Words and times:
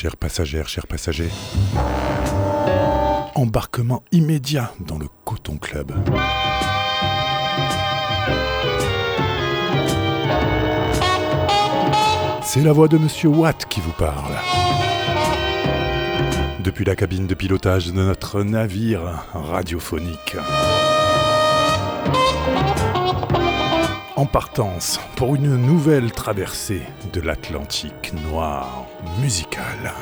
Chers 0.00 0.16
passagères, 0.16 0.68
chers 0.68 0.86
passagers, 0.86 1.30
embarquement 3.34 4.04
immédiat 4.12 4.72
dans 4.78 4.96
le 4.96 5.06
Coton 5.24 5.56
Club. 5.56 5.90
C'est 12.44 12.62
la 12.62 12.72
voix 12.72 12.86
de 12.86 12.96
Monsieur 12.96 13.30
Watt 13.30 13.66
qui 13.68 13.80
vous 13.80 13.90
parle. 13.90 14.36
Depuis 16.62 16.84
la 16.84 16.94
cabine 16.94 17.26
de 17.26 17.34
pilotage 17.34 17.88
de 17.88 17.92
notre 17.94 18.44
navire 18.44 19.24
radiophonique. 19.34 20.36
En 24.18 24.26
partance 24.26 24.98
pour 25.14 25.36
une 25.36 25.54
nouvelle 25.54 26.10
traversée 26.10 26.82
de 27.12 27.20
l'Atlantique 27.20 28.12
noir 28.28 28.84
musical. 29.20 29.94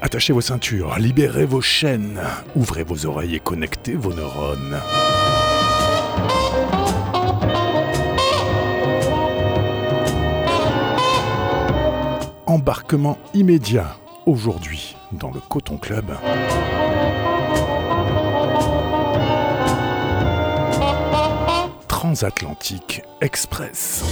Attachez 0.00 0.32
vos 0.32 0.40
ceintures, 0.40 0.98
libérez 0.98 1.44
vos 1.44 1.60
chaînes, 1.60 2.20
ouvrez 2.56 2.82
vos 2.82 3.06
oreilles 3.06 3.36
et 3.36 3.38
connectez 3.38 3.94
vos 3.94 4.12
neurones. 4.12 4.80
Embarquement 12.46 13.16
immédiat 13.32 13.94
aujourd'hui 14.26 14.96
dans 15.12 15.30
le 15.30 15.38
Coton 15.38 15.76
Club. 15.76 16.16
Transatlantique 22.12 23.00
Express. 23.22 24.04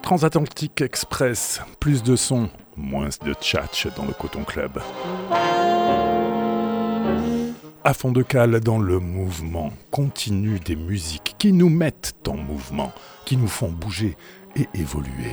Transatlantique 0.00 0.80
Express, 0.80 1.60
plus 1.80 2.04
de 2.04 2.14
son, 2.14 2.48
moins 2.76 3.08
de 3.24 3.34
tchatch 3.34 3.88
dans 3.96 4.04
le 4.04 4.12
Coton 4.12 4.44
Club. 4.44 4.80
À 7.82 7.94
fond 7.94 8.12
de 8.12 8.22
cale 8.22 8.60
dans 8.60 8.78
le 8.78 9.00
mouvement 9.00 9.72
continu 9.90 10.60
des 10.60 10.76
musiques 10.76 11.34
qui 11.36 11.52
nous 11.52 11.68
mettent 11.68 12.14
en 12.28 12.36
mouvement, 12.36 12.92
qui 13.24 13.36
nous 13.36 13.48
font 13.48 13.72
bouger 13.72 14.16
et 14.54 14.68
évoluer. 14.74 15.32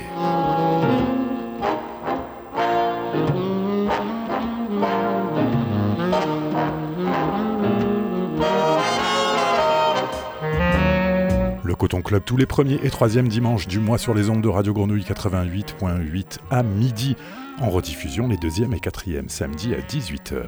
Coton 11.78 12.02
Club 12.02 12.24
tous 12.24 12.36
les 12.36 12.44
premiers 12.44 12.80
et 12.82 12.90
troisièmes 12.90 13.28
dimanches 13.28 13.68
du 13.68 13.78
mois 13.78 13.98
sur 13.98 14.12
les 14.12 14.30
ondes 14.30 14.42
de 14.42 14.48
Radio 14.48 14.74
Grenouille 14.74 15.04
88.8 15.04 16.38
à 16.50 16.64
midi. 16.64 17.14
En 17.60 17.70
rediffusion 17.70 18.26
les 18.26 18.36
deuxièmes 18.36 18.74
et 18.74 18.80
quatrièmes 18.80 19.28
samedis 19.28 19.74
à 19.74 19.78
18h. 19.78 20.42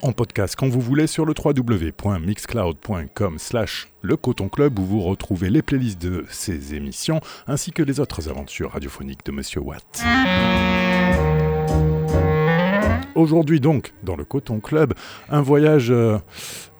En 0.00 0.12
podcast 0.12 0.56
quand 0.58 0.68
vous 0.68 0.80
voulez 0.80 1.06
sur 1.06 1.26
le 1.26 1.34
www.mixcloud.com 1.38 3.38
slash 3.38 3.88
le 4.00 4.16
Coton 4.16 4.48
Club 4.48 4.78
où 4.78 4.84
vous 4.84 5.02
retrouvez 5.02 5.50
les 5.50 5.60
playlists 5.60 6.00
de 6.00 6.24
ces 6.30 6.74
émissions 6.74 7.20
ainsi 7.46 7.72
que 7.72 7.82
les 7.82 8.00
autres 8.00 8.30
aventures 8.30 8.72
radiophoniques 8.72 9.26
de 9.26 9.32
Monsieur 9.32 9.60
Watt. 9.60 10.02
Aujourd'hui 13.14 13.60
donc, 13.60 13.92
dans 14.02 14.16
le 14.16 14.24
Coton 14.24 14.60
Club, 14.60 14.94
un 15.28 15.42
voyage 15.42 15.90
euh, 15.90 16.16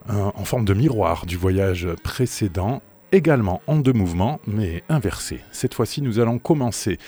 en 0.08 0.45
forme 0.45 0.64
de 0.64 0.75
miroir 0.75 1.27
du 1.27 1.36
voyage 1.36 1.89
précédent, 2.03 2.83
également 3.12 3.62
en 3.67 3.77
deux 3.77 3.92
mouvements, 3.92 4.41
mais 4.47 4.83
inversé. 4.89 5.41
Cette 5.53 5.75
fois-ci, 5.75 6.03
nous 6.03 6.19
allons 6.19 6.39
commencer 6.39 6.98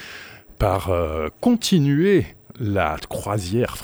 par 0.58 0.90
euh, 0.90 1.28
continuer 1.40 2.26
la 2.58 2.96
croisière 3.08 3.76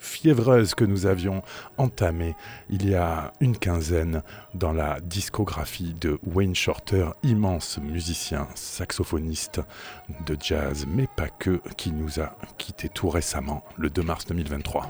fiévreuse 0.00 0.74
que 0.74 0.84
nous 0.84 1.06
avions 1.06 1.42
entamée 1.76 2.34
il 2.68 2.88
y 2.88 2.94
a 2.94 3.32
une 3.40 3.56
quinzaine 3.56 4.22
dans 4.54 4.72
la 4.72 4.98
discographie 5.00 5.94
de 6.00 6.18
Wayne 6.26 6.54
Shorter, 6.54 7.10
immense 7.22 7.78
musicien, 7.78 8.48
saxophoniste 8.54 9.60
de 10.26 10.36
jazz, 10.40 10.86
mais 10.88 11.08
pas 11.16 11.28
que, 11.28 11.60
qui 11.76 11.92
nous 11.92 12.20
a 12.20 12.34
quitté 12.56 12.88
tout 12.88 13.08
récemment, 13.08 13.62
le 13.76 13.90
2 13.90 14.02
mars 14.02 14.26
2023. 14.26 14.88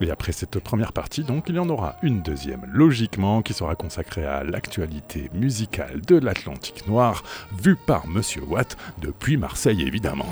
Et 0.00 0.10
après 0.10 0.32
cette 0.32 0.58
première 0.60 0.92
partie, 0.92 1.24
donc, 1.24 1.44
il 1.48 1.56
y 1.56 1.58
en 1.58 1.68
aura 1.68 1.96
une 2.02 2.22
deuxième, 2.22 2.64
logiquement, 2.72 3.42
qui 3.42 3.54
sera 3.54 3.74
consacrée 3.74 4.26
à 4.26 4.44
l'actualité 4.44 5.30
musicale 5.32 6.00
de 6.02 6.16
l'Atlantique 6.16 6.86
Noir, 6.86 7.22
vue 7.52 7.76
par 7.76 8.06
Monsieur 8.06 8.42
Watt 8.42 8.76
depuis 9.00 9.36
Marseille, 9.36 9.82
évidemment. 9.82 10.26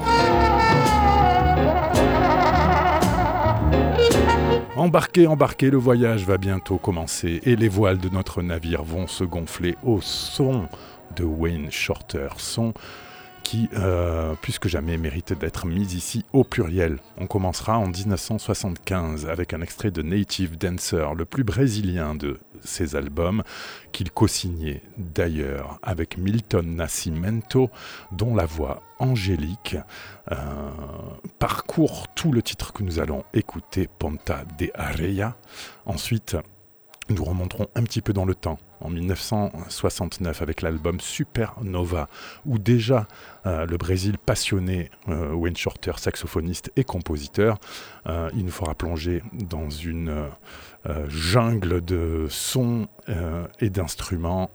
Embarquez, 4.76 5.26
embarquez, 5.26 5.70
le 5.70 5.78
voyage 5.78 6.25
va 6.25 6.38
bientôt 6.38 6.78
commencer 6.78 7.41
et 7.44 7.56
les 7.56 7.69
voiles 7.69 7.98
de 7.98 8.09
notre 8.09 8.41
navire 8.42 8.84
vont 8.84 9.06
se 9.06 9.25
gonfler 9.25 9.75
au 9.82 10.00
son 10.00 10.69
de 11.16 11.25
Wayne 11.25 11.70
Shorter, 11.70 12.28
son 12.37 12.72
qui, 13.46 13.68
euh, 13.74 14.34
plus 14.42 14.58
que 14.58 14.68
jamais, 14.68 14.98
mérite 14.98 15.32
d'être 15.32 15.68
mis 15.68 15.94
ici 15.94 16.24
au 16.32 16.42
pluriel. 16.42 16.98
On 17.16 17.28
commencera 17.28 17.78
en 17.78 17.86
1975 17.86 19.26
avec 19.26 19.54
un 19.54 19.60
extrait 19.60 19.92
de 19.92 20.02
Native 20.02 20.58
Dancer, 20.58 21.14
le 21.14 21.24
plus 21.24 21.44
brésilien 21.44 22.16
de 22.16 22.40
ses 22.64 22.96
albums, 22.96 23.44
qu'il 23.92 24.10
co-signait 24.10 24.82
d'ailleurs 24.98 25.78
avec 25.84 26.18
Milton 26.18 26.74
Nascimento, 26.74 27.70
dont 28.10 28.34
la 28.34 28.46
voix 28.46 28.82
angélique 28.98 29.76
euh, 30.32 30.36
parcourt 31.38 32.08
tout 32.16 32.32
le 32.32 32.42
titre 32.42 32.72
que 32.72 32.82
nous 32.82 32.98
allons 32.98 33.22
écouter, 33.32 33.88
Ponta 34.00 34.42
de 34.58 34.72
Areia. 34.74 35.36
Ensuite, 35.84 36.36
nous 37.10 37.22
remonterons 37.22 37.68
un 37.76 37.84
petit 37.84 38.00
peu 38.00 38.12
dans 38.12 38.24
le 38.24 38.34
temps, 38.34 38.58
en 38.81 38.91
1969, 38.91 40.42
avec 40.42 40.62
l'album 40.62 41.00
Supernova, 41.00 42.09
où 42.44 42.59
déjà 42.59 43.06
euh, 43.47 43.66
le 43.66 43.76
Brésil 43.76 44.19
passionné 44.19 44.91
euh, 45.09 45.32
Wayne 45.32 45.56
Shorter, 45.56 45.92
saxophoniste 45.97 46.70
et 46.76 46.84
compositeur, 46.84 47.59
euh, 48.06 48.31
il 48.34 48.44
nous 48.44 48.53
fera 48.53 48.75
plonger 48.75 49.22
dans 49.32 49.70
une 49.70 50.28
jungle 51.09 51.84
de 51.84 52.26
sons 52.31 52.87
et 53.59 53.70
d'instruments 53.70 54.50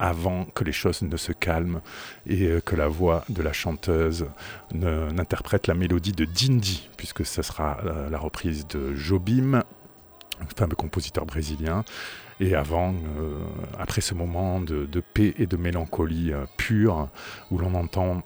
avant 0.00 0.44
que 0.44 0.64
les 0.64 0.72
choses 0.72 1.02
ne 1.02 1.16
se 1.16 1.30
calment 1.30 1.80
et 2.26 2.58
que 2.64 2.74
la 2.74 2.88
voix 2.88 3.24
de 3.28 3.42
la 3.42 3.52
chanteuse 3.52 4.26
n'interprète 4.72 5.68
la 5.68 5.74
mélodie 5.74 6.10
de 6.10 6.24
Dindi, 6.24 6.90
puisque 6.96 7.24
ce 7.24 7.42
sera 7.42 7.78
la 8.10 8.18
reprise 8.18 8.66
de 8.66 8.92
Jobim 8.94 9.62
fameux 10.56 10.76
compositeur 10.76 11.26
brésilien. 11.26 11.84
Et 12.40 12.56
avant, 12.56 12.92
euh, 12.92 13.38
après 13.78 14.00
ce 14.00 14.14
moment 14.14 14.60
de, 14.60 14.86
paix 15.14 15.34
et 15.38 15.46
de 15.46 15.56
mélancolie 15.56 16.32
euh, 16.32 16.44
pure, 16.56 17.08
où 17.50 17.58
l'on 17.58 17.74
entend 17.74 18.22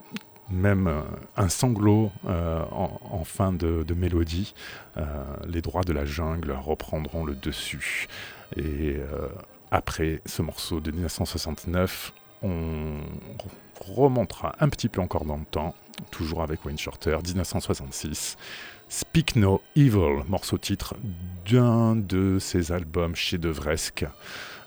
même 0.49 0.87
euh, 0.87 1.03
un 1.37 1.49
sanglot 1.49 2.11
en, 2.25 3.25
fin 3.25 3.53
de, 3.53 3.85
mélodie, 3.95 4.55
les 5.47 5.61
droits 5.61 5.83
de 5.83 5.93
la 5.93 6.05
jungle 6.05 6.53
reprendront 6.53 7.25
le 7.25 7.35
dessus. 7.35 8.07
Et 8.57 8.97
après 9.71 10.23
ce 10.25 10.43
morceau 10.43 10.81
de 10.81 10.93
1969, 10.93 12.13
on 12.43 13.01
remontera 13.81 14.55
un 14.61 14.69
petit 14.69 14.89
peu 14.89 15.01
encore 15.01 15.25
dans 15.25 15.37
le 15.37 15.45
temps, 15.45 15.75
toujours 16.11 16.43
avec 16.43 16.65
Wayne 16.65 16.79
Shorter, 16.79 17.19
1966. 17.25 18.37
Speak 18.89 19.35
No 19.35 19.63
Evil, 19.75 20.23
morceau 20.29 20.59
titre 20.59 20.95
d'un 21.51 21.97
de 21.97 22.39
ses 22.39 22.71
albums 22.71 23.17
chez 23.17 23.37
Devresque, 23.37 24.07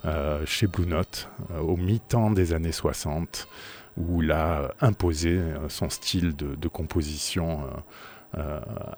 euh, 0.04 0.46
chez 0.46 0.68
Blue 0.68 0.86
Note, 0.86 1.30
euh, 1.52 1.60
au 1.60 1.78
mi-temps 1.78 2.30
des 2.32 2.54
années 2.54 2.74
60, 2.74 3.48
où 3.96 4.22
il 4.22 4.32
a 4.32 4.74
imposé 4.82 5.38
euh, 5.38 5.70
son 5.70 5.90
style 5.90 6.36
de, 6.36 6.68
composition 6.68 7.62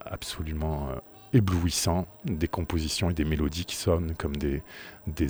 absolument 0.06 0.90
éblouissant, 1.34 2.08
des 2.26 2.48
compositions 2.48 3.12
et 3.12 3.14
des 3.14 3.24
mélodies 3.24 3.66
qui 3.66 3.76
sonnent 3.76 4.16
comme 4.16 4.36
des, 4.36 4.64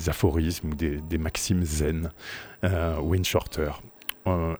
aphorismes 0.08 0.70
ou 0.70 0.74
des, 0.74 1.00
des 1.02 1.18
maximes 1.18 1.64
zen. 1.64 2.10
Wayne 2.62 3.24
Shorter, 3.24 3.70
euh, 4.26 4.54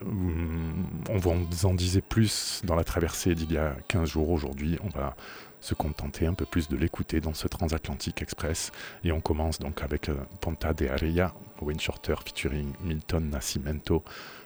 on 1.08 1.18
vous 1.18 1.66
en 1.66 1.74
disait 1.74 2.00
plus 2.00 2.62
dans 2.64 2.74
la 2.74 2.84
traversée 2.84 3.34
d'il 3.34 3.52
y 3.52 3.58
a 3.58 3.76
15 3.88 4.08
jours. 4.08 4.30
Aujourd'hui, 4.30 4.78
on 4.82 4.88
va 4.88 5.14
se 5.60 5.74
contenter 5.74 6.26
un 6.26 6.34
peu 6.34 6.44
plus 6.44 6.68
de 6.68 6.76
l'écouter 6.76 7.20
dans 7.20 7.34
ce 7.34 7.46
transatlantique 7.48 8.20
express. 8.20 8.72
Et 9.04 9.12
on 9.12 9.20
commence 9.20 9.58
donc 9.58 9.82
avec 9.82 10.08
euh, 10.08 10.16
Ponta 10.40 10.74
de 10.74 10.88
Areia, 10.88 11.32
Wayne 11.60 11.80
Shorter 11.80 12.16
featuring 12.24 12.72
Milton 12.82 13.30
Nascimento, 13.30 14.02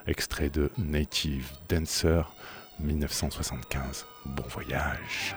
extrait 0.06 0.50
de 0.50 0.70
Native 0.76 1.50
Dancer 1.68 2.22
1975. 2.80 4.04
Bon 4.26 4.44
voyage! 4.48 5.34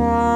Wow. 0.00 0.29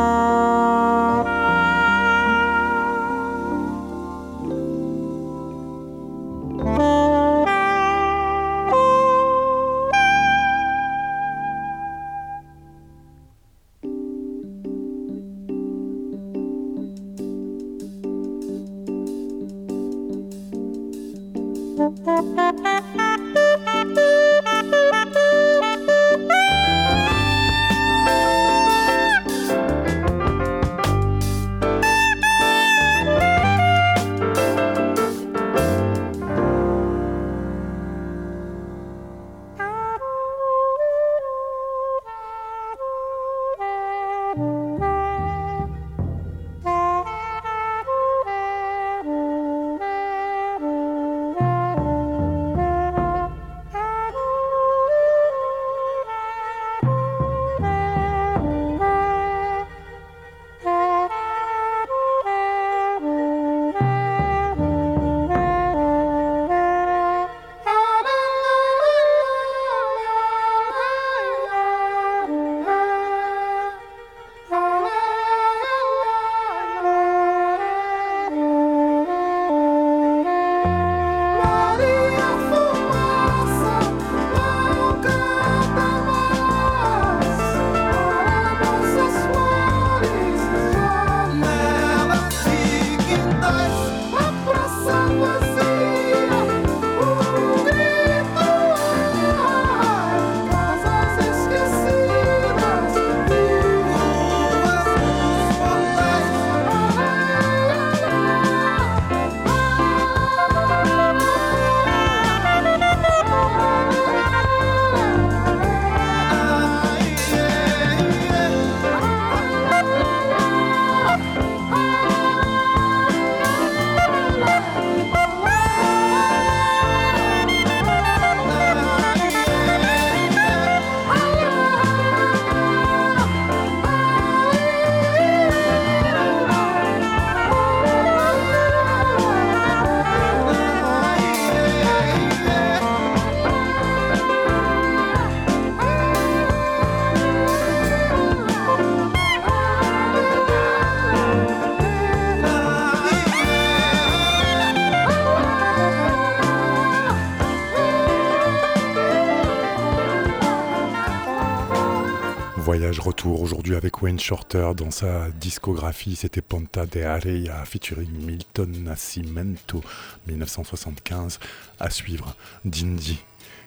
Shorter 164.18 164.72
dans 164.76 164.90
sa 164.90 165.30
discographie. 165.30 166.16
C'était 166.16 166.42
Ponta 166.42 166.86
de 166.86 167.02
Areia 167.02 167.64
featuring 167.64 168.10
Milton 168.10 168.84
Nascimento 168.84 169.82
1975. 170.26 171.38
À 171.80 171.90
suivre, 171.90 172.36
Dindi, 172.64 173.18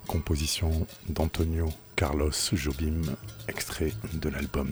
composition 0.08 0.88
d'Antonio 1.10 1.70
Carlos 1.96 2.32
Jobim, 2.54 3.02
extrait 3.48 3.92
de 4.14 4.30
l'album 4.30 4.72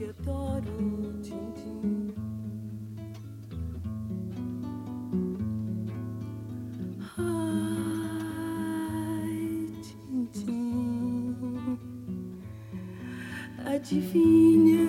te 0.00 0.06
adoro, 0.06 1.12
Tintim. 1.22 2.14
Ai, 7.18 8.08
Tintim, 9.82 11.36
adivinha. 13.66 14.79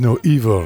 No 0.00 0.18
evil. 0.24 0.64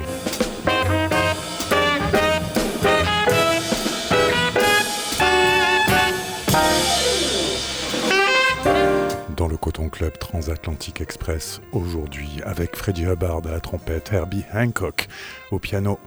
Dans 9.35 9.47
le 9.47 9.57
Coton 9.57 9.89
Club 9.89 10.17
Transatlantique 10.17 11.01
Express, 11.01 11.59
aujourd'hui, 11.73 12.41
avec 12.43 12.75
Freddie 12.75 13.03
Hubbard 13.03 13.41
à 13.45 13.51
la 13.51 13.59
trompette, 13.59 14.11
Herbie 14.13 14.45
Hancock 14.53 15.07
au 15.51 15.59
piano, 15.59 15.99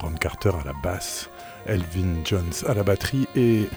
Ron 0.00 0.12
Carter 0.12 0.50
à 0.50 0.64
la 0.64 0.72
basse, 0.82 1.28
Elvin 1.66 2.24
Jones 2.24 2.52
à 2.66 2.74
la 2.74 2.82
batterie 2.82 3.26
et 3.34 3.68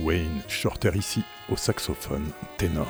Wayne 0.00 0.42
Shorter 0.48 0.90
ici 0.94 1.22
au 1.48 1.56
saxophone 1.56 2.26
ténor. 2.58 2.88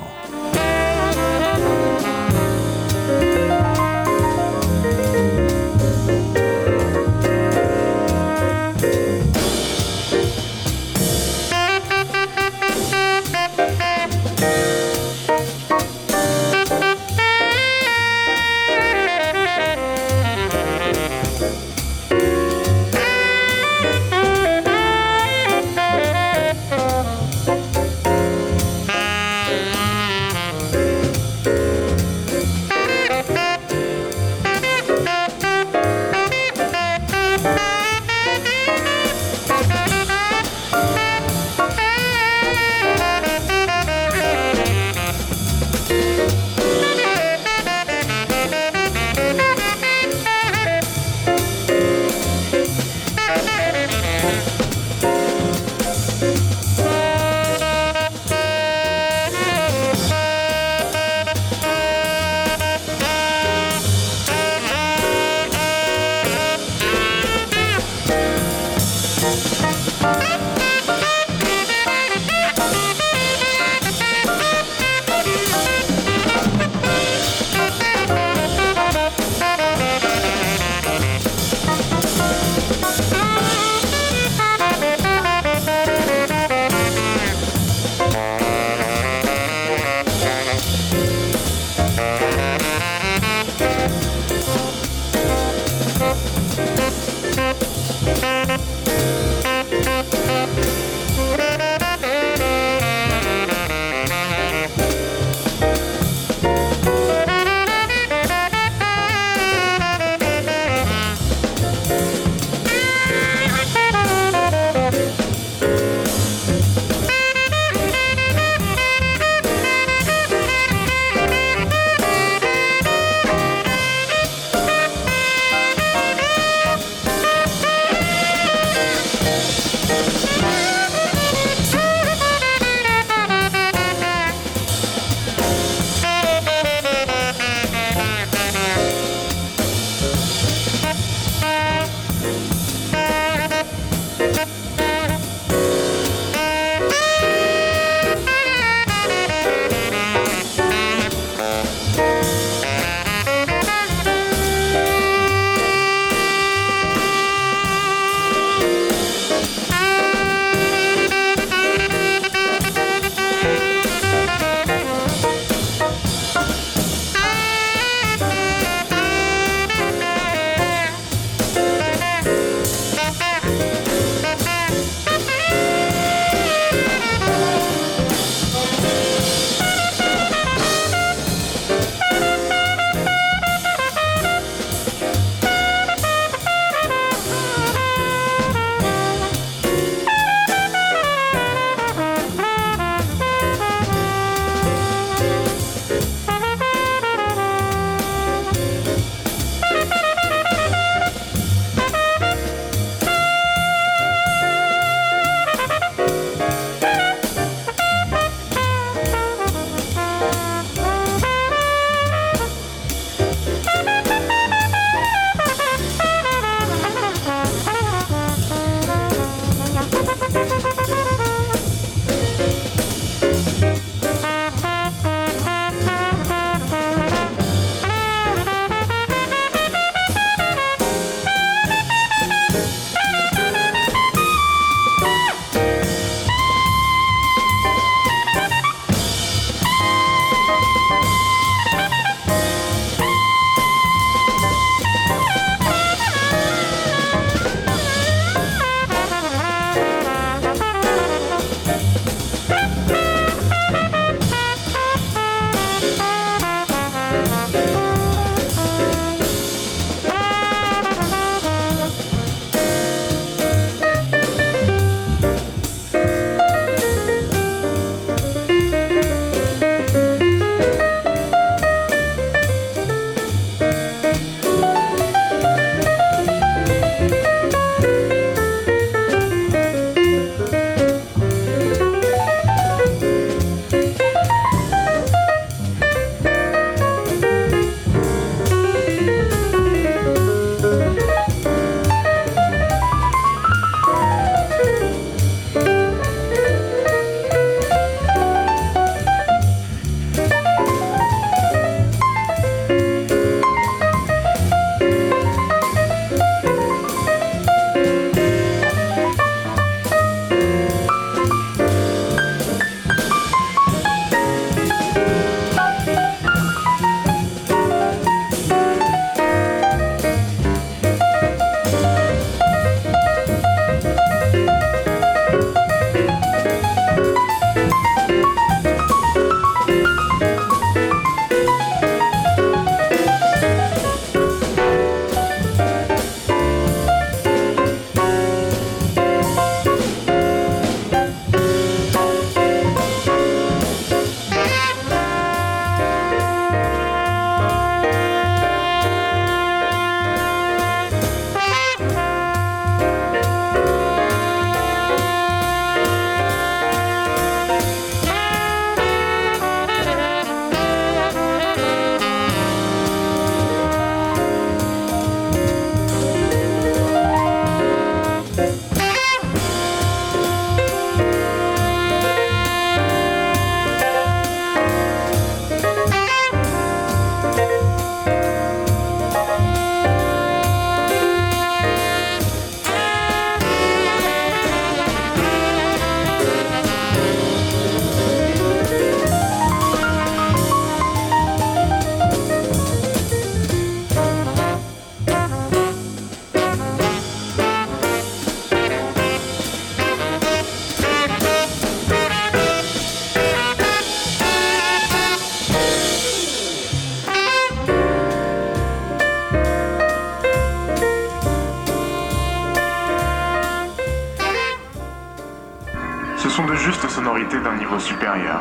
D'un 417.40 417.54
niveau 417.56 417.78
supérieur. 417.78 418.40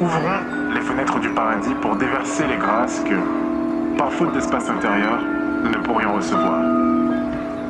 Ouvrons 0.00 0.40
les 0.72 0.80
fenêtres 0.80 1.18
du 1.18 1.28
paradis 1.30 1.74
pour 1.82 1.96
déverser 1.96 2.46
les 2.46 2.56
grâces 2.56 3.02
que, 3.04 3.96
par 3.98 4.12
faute 4.12 4.32
d'espace 4.32 4.70
intérieur, 4.70 5.18
nous 5.64 5.70
ne 5.70 5.78
pourrions 5.78 6.14
recevoir. 6.14 6.60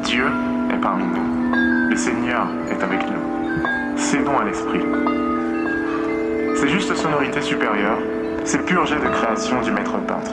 Dieu 0.04 0.26
est 0.72 0.80
parmi 0.80 1.04
nous. 1.04 1.90
Le 1.90 1.96
Seigneur 1.96 2.46
est 2.70 2.82
avec 2.82 3.00
nous. 3.02 3.96
Cédons 3.96 4.38
à 4.38 4.44
l'Esprit. 4.44 4.84
Ces 6.54 6.68
justes 6.68 6.94
sonorités 6.94 7.40
supérieures, 7.40 7.98
ces 8.44 8.58
purs 8.58 8.84
de 8.84 9.08
création 9.08 9.60
du 9.62 9.72
maître 9.72 9.98
peintre. 10.06 10.32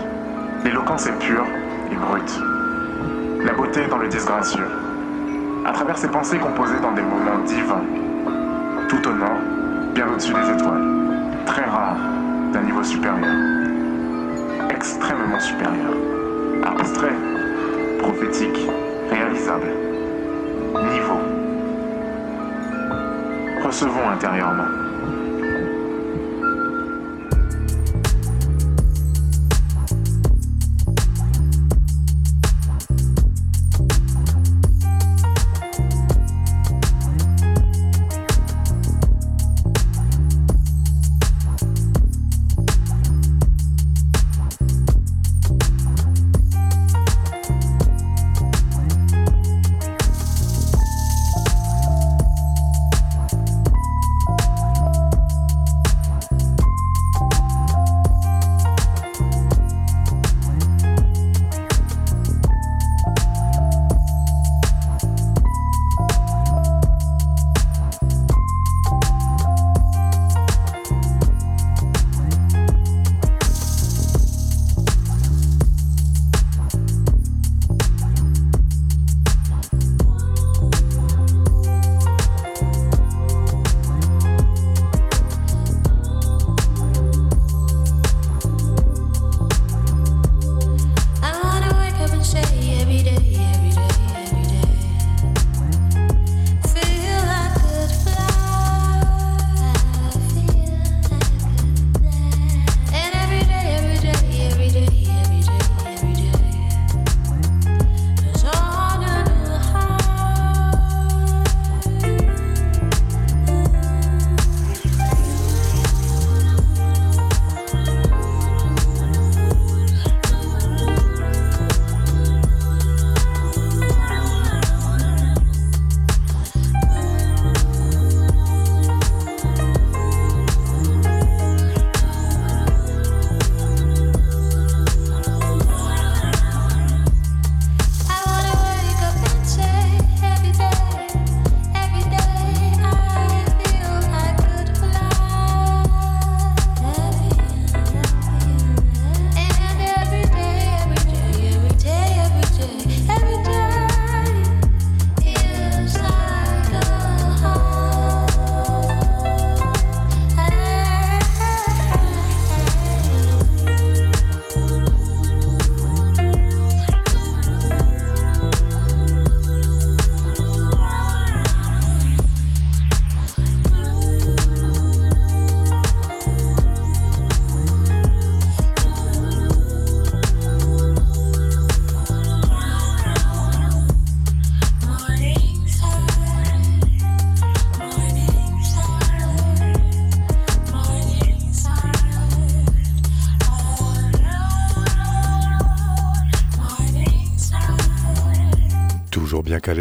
L'éloquence 0.63 1.08
est 1.08 1.19
pure 1.19 1.45
et 1.91 1.95
brute. 1.95 2.39
La 3.43 3.54
beauté 3.54 3.88
dans 3.88 3.97
le 3.97 4.08
disgracieux. 4.08 4.67
À 5.65 5.71
travers 5.71 5.97
ces 5.97 6.10
pensées 6.10 6.38
composées 6.38 6.80
dans 6.82 6.91
des 6.91 7.01
moments 7.01 7.39
divins. 7.45 7.84
Tout 8.89 9.10
nord, 9.10 9.54
bien 9.95 10.10
au-dessus 10.10 10.34
des 10.34 10.51
étoiles. 10.51 10.84
Très 11.45 11.63
rare, 11.63 11.97
d'un 12.51 12.62
niveau 12.63 12.84
supérieur. 12.84 13.34
Extrêmement 14.69 15.39
supérieur. 15.39 15.93
Abstrait, 16.63 17.15
prophétique, 17.99 18.60
réalisable. 19.10 19.67
Niveau. 20.91 21.19
Recevons 23.65 24.10
intérieurement. 24.13 24.67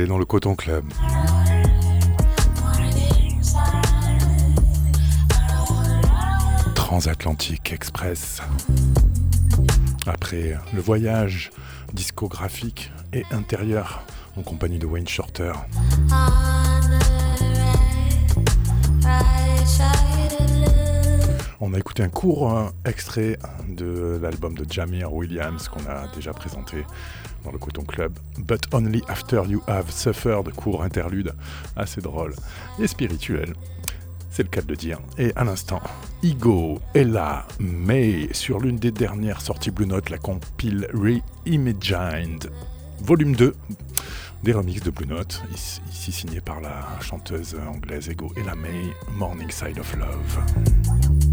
Dans 0.03 0.19
le 0.19 0.25
Coton 0.25 0.57
Club. 0.57 0.85
Transatlantique 6.75 7.73
Express. 7.73 8.43
Après 10.07 10.57
le 10.75 10.81
voyage 10.81 11.51
discographique 11.93 12.91
et 13.13 13.23
intérieur 13.31 14.05
en 14.37 14.43
compagnie 14.43 14.81
de 14.81 14.87
Wayne 14.87 15.07
Shorter. 15.07 15.53
On 21.61 21.73
a 21.73 21.79
écouté 21.79 22.03
un 22.03 22.09
court 22.09 22.53
euh, 22.53 22.69
extrait 22.85 23.39
de 23.69 24.19
l'album 24.21 24.55
de 24.55 24.71
Jamir 24.71 25.15
Williams 25.15 25.69
qu'on 25.69 25.89
a 25.89 26.09
déjà 26.15 26.33
présenté 26.33 26.85
dans 27.45 27.53
le 27.53 27.59
Coton 27.59 27.85
Club. 27.85 28.19
But 28.39 28.67
only 28.73 29.03
after 29.09 29.45
you 29.47 29.63
have 29.69 29.91
suffered, 29.91 30.53
court 30.55 30.83
interlude, 30.83 31.33
assez 31.77 32.01
drôle 32.01 32.35
et 32.79 32.87
spirituel. 32.87 33.55
C'est 34.31 34.43
le 34.43 34.49
cas 34.49 34.63
de 34.63 34.69
le 34.69 34.77
dire. 34.77 34.99
Et 35.17 35.33
à 35.37 35.45
l'instant, 35.45 35.81
Ego 36.25 36.81
est 36.95 37.05
là, 37.05 37.47
mais 37.61 38.33
sur 38.33 38.59
l'une 38.59 38.77
des 38.77 38.91
dernières 38.91 39.41
sorties 39.41 39.71
Blue 39.71 39.87
Note, 39.87 40.11
la 40.11 40.19
compile 40.19 40.89
Reimagined, 40.93 42.51
volume 43.01 43.37
2, 43.37 43.55
des 44.43 44.53
remixes 44.53 44.83
de 44.83 44.91
Blue 44.91 45.07
Note, 45.07 45.41
ici 45.55 46.11
signé 46.11 46.41
par 46.41 46.61
la 46.61 46.85
chanteuse 47.01 47.57
anglaise 47.67 48.09
Ego 48.09 48.33
Ella 48.37 48.57
May, 48.57 48.93
Morning 49.13 49.51
Side 49.51 49.79
of 49.79 49.97
Love. 49.97 51.24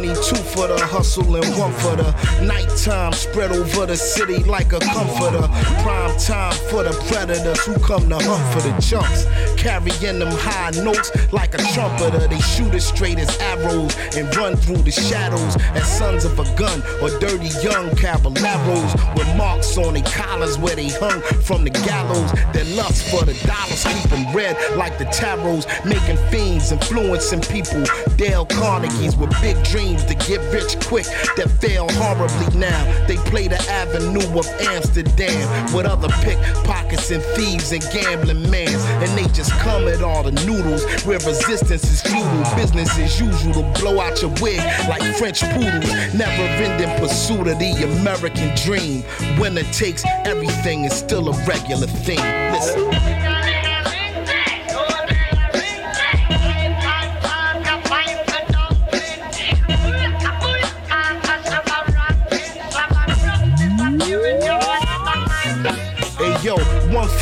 Money, 0.00 0.14
two 0.14 0.36
for 0.36 0.66
the 0.66 0.78
hustle 0.78 1.36
and 1.36 1.58
one 1.58 1.72
for 1.72 1.96
the 1.96 2.10
nighttime. 2.42 3.12
Spread 3.12 3.52
over 3.52 3.86
the 3.86 3.96
city 3.96 4.42
like 4.44 4.72
a 4.72 4.80
comforter. 4.80 5.46
Prime 5.82 6.16
time 6.18 6.54
for 6.70 6.82
the 6.82 6.92
predators 7.08 7.64
who 7.64 7.74
come 7.80 8.08
to 8.08 8.16
hunt 8.16 8.54
for 8.54 8.68
the 8.68 8.80
chunks. 8.80 9.26
Carrying 9.60 10.18
them 10.18 10.32
high 10.32 10.70
notes 10.82 11.12
like 11.34 11.52
a 11.52 11.58
trumpeter. 11.74 12.26
They 12.28 12.40
shoot 12.40 12.72
as 12.72 12.86
straight 12.86 13.18
as 13.18 13.28
arrows 13.40 13.94
and 14.16 14.34
run 14.34 14.56
through 14.56 14.82
the 14.88 14.90
shadows 14.90 15.54
as 15.74 15.86
sons 15.98 16.24
of 16.24 16.38
a 16.38 16.44
gun 16.56 16.80
or 17.02 17.10
dirty 17.20 17.52
young 17.60 17.94
caballeros 17.94 18.94
with 19.14 19.28
marks 19.36 19.76
on 19.76 19.92
their 19.92 20.02
collars 20.04 20.56
where 20.56 20.74
they 20.74 20.88
hung 20.88 21.20
from 21.42 21.64
the 21.64 21.70
gallows. 21.84 22.32
Their 22.54 22.64
lust 22.74 23.10
for 23.10 23.26
the 23.26 23.34
dollars 23.46 23.84
keep 23.84 24.08
them 24.08 24.34
red 24.34 24.56
like 24.76 24.96
the 24.96 25.04
tarots, 25.06 25.66
making 25.84 26.16
fiends, 26.30 26.72
influencing 26.72 27.42
people. 27.42 27.84
Dale 28.16 28.46
Carnegie's 28.46 29.14
with 29.14 29.30
big 29.42 29.62
dreams 29.64 30.04
to 30.04 30.14
get 30.14 30.40
rich 30.54 30.80
quick 30.86 31.04
that 31.36 31.50
fail 31.60 31.86
horribly 32.00 32.58
now. 32.58 32.80
They 33.06 33.16
play 33.28 33.46
the 33.46 33.60
avenue 33.68 34.38
of 34.38 34.46
Amsterdam 34.72 35.74
with 35.74 35.84
other 35.84 36.08
pickpockets 36.24 37.10
and 37.10 37.22
thieves 37.36 37.72
and 37.72 37.82
gambling 37.92 38.50
mans, 38.50 38.82
and 39.04 39.10
they 39.18 39.30
just 39.34 39.49
come 39.58 39.88
at 39.88 40.02
all 40.02 40.22
the 40.22 40.32
noodles 40.46 40.84
where 41.04 41.18
resistance 41.18 41.84
is 41.84 42.02
futile. 42.02 42.56
Business 42.56 42.98
as 42.98 43.20
usual 43.20 43.54
to 43.54 43.80
blow 43.80 44.00
out 44.00 44.20
your 44.22 44.30
wig 44.40 44.60
like 44.88 45.02
French 45.16 45.42
poodles. 45.42 46.14
Never 46.14 46.42
ending 46.42 46.98
pursuit 46.98 47.48
of 47.48 47.58
the 47.58 47.72
American 48.00 48.54
dream. 48.56 49.04
Winner 49.38 49.64
takes 49.72 50.04
everything 50.24 50.84
is 50.84 50.92
still 50.92 51.28
a 51.28 51.46
regular 51.46 51.86
thing. 51.86 52.20
Listen. 52.52 53.19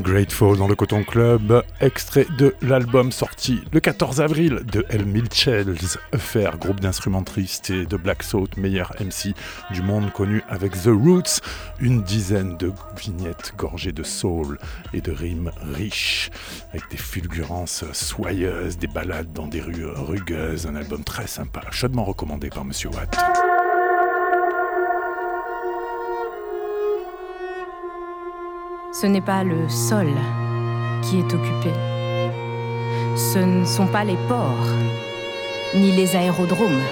Grateful 0.00 0.56
dans 0.56 0.66
le 0.66 0.74
Coton 0.74 1.04
Club, 1.04 1.62
extrait 1.80 2.26
de 2.38 2.54
l'album 2.62 3.12
sorti 3.12 3.60
le 3.72 3.80
14 3.80 4.20
avril 4.20 4.60
de 4.64 4.84
El 4.88 5.04
Milchel's 5.04 5.98
Affair, 6.12 6.58
groupe 6.58 6.80
d'instrumentistes 6.80 7.70
et 7.70 7.86
de 7.86 7.96
Black 7.96 8.22
Salt, 8.22 8.56
meilleur 8.56 8.92
MC 9.00 9.34
du 9.72 9.82
monde 9.82 10.12
connu 10.12 10.42
avec 10.48 10.72
The 10.72 10.88
Roots, 10.88 11.40
une 11.80 12.02
dizaine 12.02 12.56
de 12.56 12.72
vignettes 12.96 13.52
gorgées 13.56 13.92
de 13.92 14.02
soul 14.02 14.58
et 14.92 15.00
de 15.00 15.12
rimes 15.12 15.50
riches, 15.74 16.30
avec 16.70 16.90
des 16.90 16.96
fulgurances 16.96 17.84
soyeuses, 17.92 18.78
des 18.78 18.88
balades 18.88 19.32
dans 19.32 19.46
des 19.46 19.60
rues 19.60 19.86
rugueuses, 19.86 20.66
un 20.66 20.76
album 20.76 21.04
très 21.04 21.26
sympa, 21.26 21.62
chaudement 21.70 22.04
recommandé 22.04 22.48
par 22.48 22.64
Monsieur 22.64 22.88
Watt. 22.90 23.16
Ce 28.92 29.06
n'est 29.06 29.20
pas 29.20 29.44
le 29.44 29.68
sol 29.68 30.08
qui 31.02 31.20
est 31.20 31.32
occupé. 31.32 31.70
Ce 33.16 33.38
ne 33.38 33.64
sont 33.64 33.86
pas 33.86 34.02
les 34.02 34.16
ports, 34.26 34.66
ni 35.76 35.92
les 35.92 36.16
aérodromes. 36.16 36.82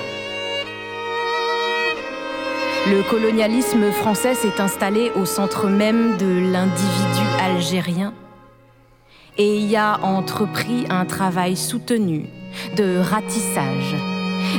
Le 2.86 3.03
colonialisme 3.11 3.90
français 3.90 4.34
s'est 4.34 4.61
installé 4.61 5.11
au 5.16 5.24
centre 5.24 5.66
même 5.66 6.16
de 6.18 6.53
l'individu 6.53 7.26
algérien 7.42 8.14
et 9.36 9.59
y 9.59 9.74
a 9.74 9.99
entrepris 10.05 10.86
un 10.90 11.05
travail 11.05 11.57
soutenu 11.57 12.26
de 12.76 12.99
ratissage, 12.99 13.96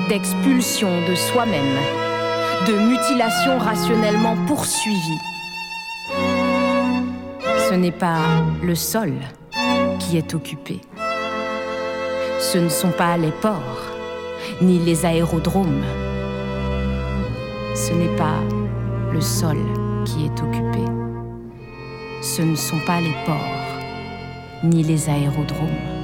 d'expulsion 0.09 0.89
de 1.07 1.15
soi-même, 1.15 1.77
de 2.67 2.73
mutilation 2.73 3.57
rationnellement 3.57 4.35
poursuivie 4.45 5.28
ce 7.69 7.75
n'est 7.75 7.91
pas 7.91 8.23
le 8.63 8.73
sol 8.73 9.13
qui 9.99 10.17
est 10.17 10.33
occupé. 10.33 10.81
Ce 12.39 12.57
ne 12.57 12.67
sont 12.67 12.89
pas 12.89 13.15
les 13.15 13.29
ports, 13.29 13.91
ni 14.59 14.79
les 14.79 15.05
aérodromes. 15.05 15.83
Ce 17.75 17.93
n'est 17.93 18.15
pas 18.17 18.39
le 19.13 19.21
sol 19.21 19.57
qui 20.03 20.25
est 20.25 20.41
occupé. 20.41 20.83
Ce 22.23 22.41
ne 22.41 22.55
sont 22.55 22.79
pas 22.87 23.01
les 23.01 23.13
ports, 23.23 23.37
ni 24.63 24.81
les 24.81 25.07
aérodromes. 25.07 25.98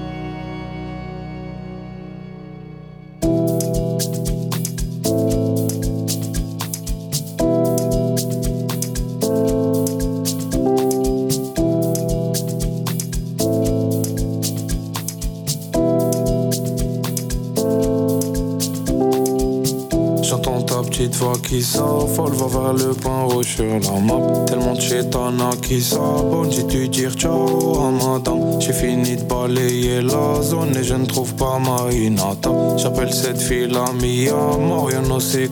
Qui 21.56 21.64
s'affole 21.64 22.34
va 22.34 22.48
vers 22.48 22.74
le 22.74 22.94
point 22.94 23.24
rouge 23.24 23.56
sur 23.56 23.64
la 23.64 24.00
map. 24.02 24.46
Tellement 24.46 24.74
de 24.74 24.82
chétana 24.82 25.52
qui 25.62 25.82
s'abonne 25.82 26.52
J'ai 26.52 26.64
dû 26.64 26.90
dire 26.90 27.14
ciao 27.14 27.78
à 27.80 27.92
madame 27.92 28.60
J'ai 28.60 28.74
fini 28.74 29.16
de 29.16 29.24
balayer 29.24 30.02
la 30.02 30.42
zone 30.42 30.76
Et 30.76 30.84
je 30.84 30.96
ne 30.96 31.06
trouve 31.06 31.34
pas 31.36 31.58
ma 31.60 31.94
inata 31.94 32.52
J'appelle 32.76 33.14
cette 33.14 33.40
fille 33.40 33.70
la 33.70 33.86
Mia 33.94 34.34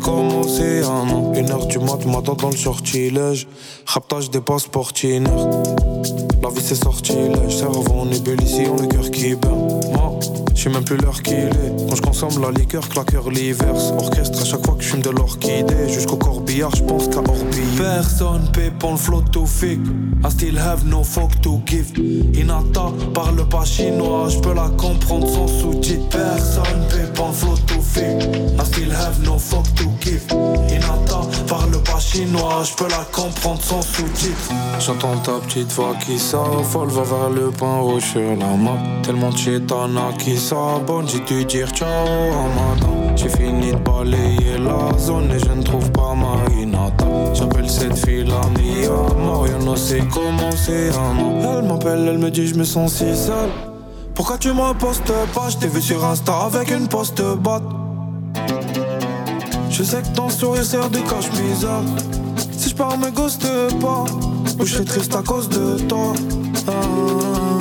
comment 0.02 0.44
c'est 0.44 0.84
un 0.84 1.34
Une 1.36 1.50
heure 1.50 1.68
du 1.68 1.80
mat, 1.80 2.06
m'attend 2.06 2.36
dans 2.36 2.50
le 2.50 2.58
sortilège. 2.58 3.48
Raptage 3.86 4.30
des 4.30 4.42
passeports 4.42 4.92
La 5.02 6.50
vie 6.50 6.62
c'est 6.62 6.84
sortilège 6.84 7.58
Cerveau 7.60 7.94
en 8.02 8.12
ébullition, 8.12 8.76
le 8.76 8.88
cœur 8.88 9.10
qui 9.10 9.36
bat 9.36 10.43
je 10.56 10.64
sais 10.64 10.70
même 10.70 10.84
plus 10.84 10.98
l'heure 10.98 11.22
qu'il 11.22 11.34
est. 11.36 11.88
Quand 11.90 11.96
je 11.96 12.02
consomme 12.02 12.42
la 12.42 12.52
liqueur, 12.52 12.88
claqueur 12.90 13.30
l'hiver. 13.30 13.74
Orchestre 13.98 14.42
à 14.42 14.46
chaque 14.46 14.66
fois 14.66 14.76
que 14.76 14.84
je 14.84 14.90
fume 14.90 15.02
de 15.02 15.10
l'orchidée. 15.10 15.90
Jusqu'au 15.90 16.18
corbillard, 16.18 16.76
je 16.76 16.84
pense 16.84 17.08
qu'à 17.08 17.20
orbiller. 17.20 17.78
Personne 17.78 18.50
paie 18.54 18.72
pour 18.80 18.92
le 18.92 18.98
flot 18.98 19.24
to 19.32 19.46
fake. 19.46 19.80
I 20.26 20.30
still 20.30 20.58
have 20.58 20.86
no 20.86 21.04
fuck 21.04 21.42
to 21.42 21.62
give. 21.66 21.92
Inata 22.34 22.92
parle 23.14 23.48
pas 23.50 23.66
chinois, 23.66 24.30
je 24.30 24.40
peux 24.40 24.54
la 24.54 24.70
comprendre 24.78 25.28
sans 25.28 25.48
sous-titres. 25.48 25.73
Je 32.16 32.76
peux 32.76 32.88
la 32.90 33.06
comprendre 33.12 33.62
sans 33.62 33.82
sous-titres. 33.82 34.52
J'entends 34.80 35.18
ta 35.18 35.34
petite 35.34 35.72
voix 35.72 35.96
qui 36.06 36.20
s'affole, 36.20 36.90
va 36.90 37.02
vers 37.02 37.30
le 37.30 37.50
point 37.50 37.80
rouge 37.80 38.04
sur 38.04 38.22
la 38.22 38.56
map. 38.56 38.78
Tellement 39.02 39.30
de 39.30 39.38
chétana 39.38 40.12
qui 40.20 40.38
s'abonne, 40.38 41.08
j'ai 41.08 41.22
dû 41.22 41.46
dire 41.46 41.70
ciao 41.70 41.88
à 41.88 42.48
madame. 42.56 43.18
J'ai 43.18 43.30
fini 43.30 43.72
de 43.72 43.78
balayer 43.78 44.58
la 44.60 44.98
zone 44.98 45.32
et 45.32 45.40
je 45.40 45.52
ne 45.52 45.64
trouve 45.64 45.92
pas 45.92 46.14
ma 46.14 46.62
inata. 46.62 47.06
J'appelle 47.34 47.70
cette 47.70 47.98
fille 47.98 48.26
la 48.26 48.42
Mia, 48.60 48.92
Mariano 49.26 49.76
sait 49.76 50.04
comment 50.14 50.52
c'est 50.52 50.90
un 50.90 51.58
Elle 51.58 51.68
m'appelle, 51.68 52.08
elle 52.08 52.20
me 52.20 52.30
dit 52.30 52.48
je 52.48 52.56
me 52.56 52.64
sens 52.64 52.94
si 52.94 53.16
seul. 53.16 53.50
Pourquoi 54.14 54.38
tu 54.38 54.50
me 54.50 54.74
postes 54.74 55.12
pas? 55.34 55.50
Je 55.50 55.58
t'ai 55.58 55.68
vu 55.68 55.82
sur 55.82 56.06
Insta 56.06 56.34
avec 56.46 56.70
une 56.70 56.88
poste 56.88 57.22
batte. 57.22 57.64
Je 59.74 59.82
sais 59.82 60.04
que 60.04 60.16
ton 60.16 60.30
sourire 60.30 60.64
sert 60.64 60.88
de 60.92 61.00
cache-misère. 61.00 61.82
Si 62.56 62.70
je 62.70 62.76
pars, 62.76 62.96
me 62.96 63.10
ghoste 63.10 63.48
pas. 63.82 64.06
Ou 64.60 64.66
je 64.66 64.84
triste 64.84 65.16
à 65.16 65.24
cause 65.24 65.50
de 65.50 65.80
toi. 65.88 66.14
Ah. 66.68 67.53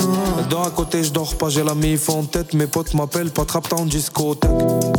Dans 0.51 0.63
à 0.63 0.71
côté, 0.71 1.03
je 1.03 1.13
dors 1.13 1.35
pas, 1.35 1.49
j'ai 1.49 1.65
la 1.65 1.75
mif 1.75 2.09
en 2.09 2.25
tête. 2.25 2.55
Mes 2.55 2.67
potes 2.67 2.95
m'appellent 2.95 3.31
pas 3.31 3.45
trap 3.45 3.73
en 3.73 3.87
discothèque. 3.87 4.51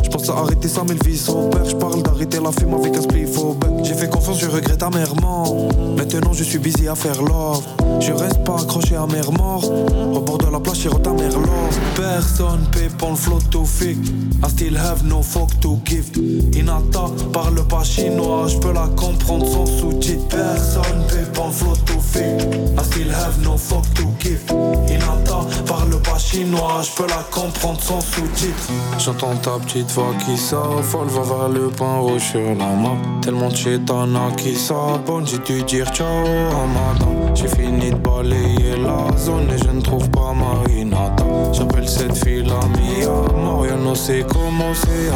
Je 0.02 0.08
pense 0.08 0.28
à 0.28 0.34
arrêter 0.34 0.68
ça, 0.68 0.82
mais 0.88 0.94
père. 0.94 1.64
Je 1.64 1.76
parle 1.76 2.02
d'arrêter 2.02 2.38
la 2.40 2.52
fume 2.52 2.74
avec 2.74 2.96
un 2.96 3.02
spliff 3.02 3.38
au 3.38 3.54
bec. 3.54 3.70
J'ai 3.82 3.94
fait 3.94 4.08
confiance, 4.08 4.38
je 4.40 4.48
regrette 4.48 4.82
amèrement. 4.82 5.68
Maintenant, 5.96 6.32
je 6.32 6.44
suis 6.44 6.58
busy 6.58 6.88
à 6.88 6.94
faire 6.94 7.22
love. 7.22 7.62
Je 8.00 8.12
reste 8.12 8.44
pas 8.44 8.56
accroché 8.56 8.96
à 8.96 9.06
mer 9.06 9.30
mort. 9.32 9.64
Au 10.14 10.20
bord 10.20 10.38
de 10.38 10.46
la 10.46 10.60
plage, 10.60 10.78
j'ai 10.78 10.90
ta 10.90 11.12
mère 11.12 11.38
love. 11.38 11.78
Personne 11.96 12.66
paie 12.72 12.88
pour 12.98 13.10
le 13.10 13.16
flot 13.16 13.40
to 13.50 13.64
fake. 13.64 13.96
I 14.42 14.48
still 14.50 14.76
have 14.76 15.04
no 15.04 15.22
fuck 15.22 15.48
to 15.60 15.78
give. 15.84 16.10
Inata 16.54 17.06
parle 17.32 17.66
pas 17.66 17.84
chinois, 17.84 18.46
je 18.48 18.58
peux 18.58 18.72
la 18.72 18.88
comprendre 18.96 19.46
sans 19.46 19.66
sous-titres. 19.66 20.28
Personne 20.28 21.04
le 21.08 21.52
flot 21.52 21.76
to 21.86 22.00
fake. 22.00 22.42
I 22.78 22.84
still 22.84 23.10
have 23.10 23.40
no 23.42 23.56
fuck 23.56 23.84
to 23.94 24.04
give. 24.20 24.42
Inata 24.88 25.33
parle 25.66 26.00
pas 26.02 26.18
chinois, 26.18 26.82
je 26.82 26.90
peux 26.90 27.08
la 27.08 27.22
comprendre 27.30 27.80
sans 27.80 28.00
sous-titres. 28.00 28.70
J'entends 28.98 29.36
ta 29.36 29.58
petite 29.58 29.90
voix 29.92 30.14
qui 30.24 30.36
s'affole, 30.36 31.08
va 31.08 31.22
vers 31.22 31.48
le 31.48 31.68
point 31.68 31.98
rouge 31.98 32.22
sur 32.32 32.40
la 32.40 32.54
map. 32.54 32.96
Tellement 33.22 33.48
de 33.48 33.56
chétana 33.56 34.30
qui 34.36 34.54
s'abonne, 34.54 35.26
j'ai 35.26 35.38
dû 35.38 35.62
dire 35.62 35.86
ciao 35.92 36.06
à 36.06 36.66
madame. 36.66 37.34
J'ai 37.34 37.48
fini 37.48 37.90
de 37.90 37.96
balayer 37.96 38.76
la 38.76 39.16
zone 39.16 39.50
et 39.50 39.58
je 39.58 39.70
ne 39.70 39.80
trouve 39.80 40.08
pas 40.10 40.32
Marinata. 40.32 41.24
J'appelle 41.52 41.88
cette 41.88 42.16
fille 42.24 42.44
la 42.44 42.60
mia, 42.78 43.10
Mario 43.36 43.76
no 43.76 43.94
sait 43.94 44.24
comment 44.28 44.72
c'est 44.74 45.10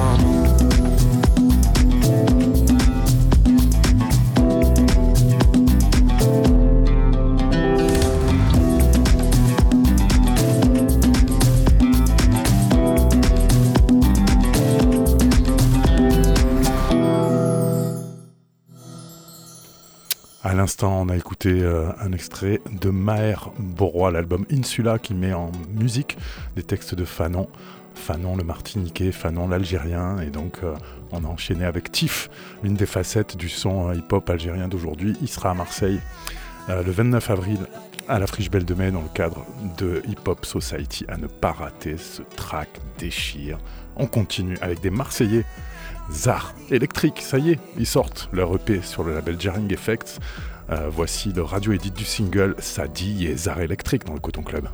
à 20.44 20.54
l'instant, 20.54 21.02
on 21.02 21.08
a 21.08 21.16
écouté 21.16 21.62
euh, 21.62 21.90
un 22.00 22.12
extrait 22.12 22.60
de 22.70 22.90
Maher 22.90 23.50
Borroy, 23.58 24.12
l'album 24.12 24.46
Insula, 24.52 24.98
qui 24.98 25.14
met 25.14 25.32
en 25.32 25.50
musique 25.74 26.16
des 26.54 26.62
textes 26.62 26.94
de 26.94 27.04
Fanon. 27.04 27.48
Fanon 27.94 28.36
le 28.36 28.44
Martiniquais, 28.44 29.10
Fanon 29.10 29.48
l'Algérien, 29.48 30.20
et 30.20 30.30
donc 30.30 30.58
euh, 30.62 30.74
on 31.10 31.24
a 31.24 31.26
enchaîné 31.26 31.64
avec 31.64 31.90
Tiff, 31.90 32.30
l'une 32.62 32.74
des 32.74 32.86
facettes 32.86 33.36
du 33.36 33.48
son 33.48 33.88
euh, 33.88 33.94
hip-hop 33.96 34.30
algérien 34.30 34.68
d'aujourd'hui. 34.68 35.16
Il 35.20 35.28
sera 35.28 35.50
à 35.50 35.54
Marseille 35.54 36.00
le 36.68 36.90
29 36.90 37.30
avril 37.30 37.58
à 38.08 38.18
la 38.18 38.26
Friche 38.26 38.50
Belle 38.50 38.66
de 38.66 38.74
Mai 38.74 38.90
dans 38.90 39.00
le 39.00 39.08
cadre 39.14 39.46
de 39.78 40.02
Hip 40.06 40.28
Hop 40.28 40.44
Society. 40.44 41.06
À 41.08 41.16
ne 41.16 41.26
pas 41.26 41.52
rater, 41.52 41.96
ce 41.96 42.20
track 42.36 42.68
déchire. 42.98 43.58
On 43.96 44.06
continue 44.06 44.58
avec 44.60 44.82
des 44.82 44.90
Marseillais 44.90 45.46
Zar 46.10 46.54
électrique, 46.70 47.20
ça 47.22 47.38
y 47.38 47.50
est, 47.52 47.60
ils 47.76 47.86
sortent 47.86 48.28
leur 48.32 48.54
EP 48.54 48.80
sur 48.82 49.04
le 49.04 49.14
label 49.14 49.40
Jarring 49.40 49.72
Effects. 49.72 50.18
Euh, 50.70 50.88
voici 50.90 51.32
le 51.32 51.42
radio 51.42 51.72
edit 51.72 51.90
du 51.90 52.04
single 52.04 52.54
Sadi 52.58 53.26
et 53.26 53.36
Zar 53.36 53.60
électrique 53.60 54.04
dans 54.04 54.14
le 54.14 54.20
Coton 54.20 54.42
Club. 54.42 54.68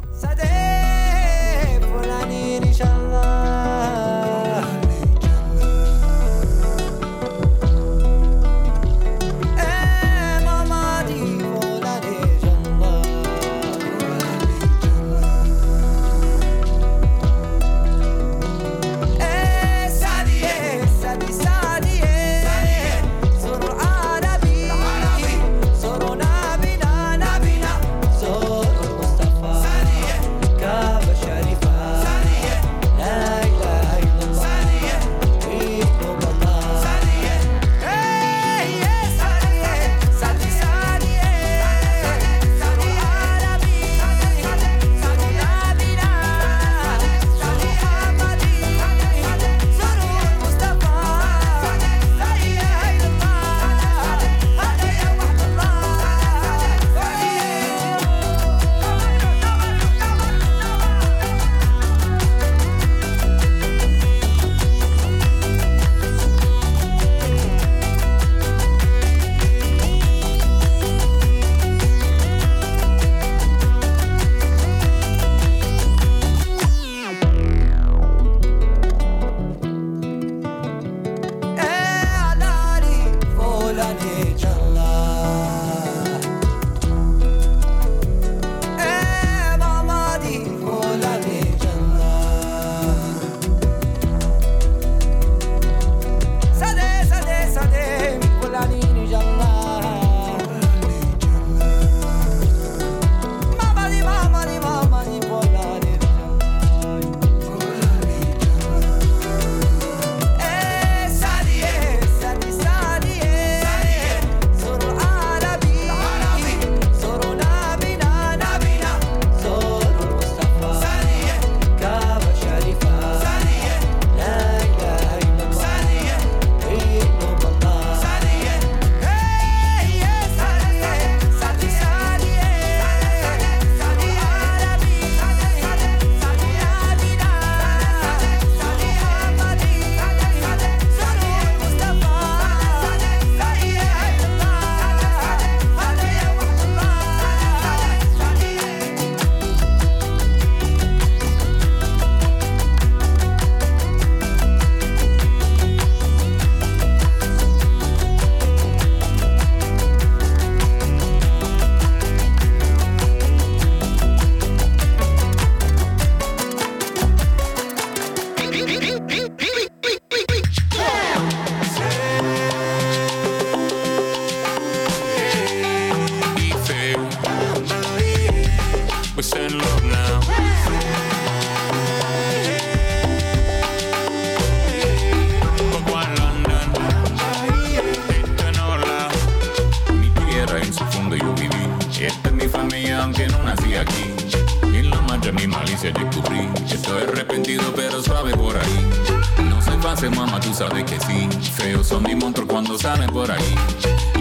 Fácil, 199.95 200.11
mamá, 200.11 200.41
tú 200.41 200.53
sabes 200.53 200.83
que 200.83 200.99
sí. 200.99 201.29
Feos 201.53 201.87
son 201.87 202.03
mis 202.03 202.17
monstruos 202.17 202.49
cuando 202.51 202.77
salen 202.77 203.09
por 203.11 203.31
ahí. 203.31 203.55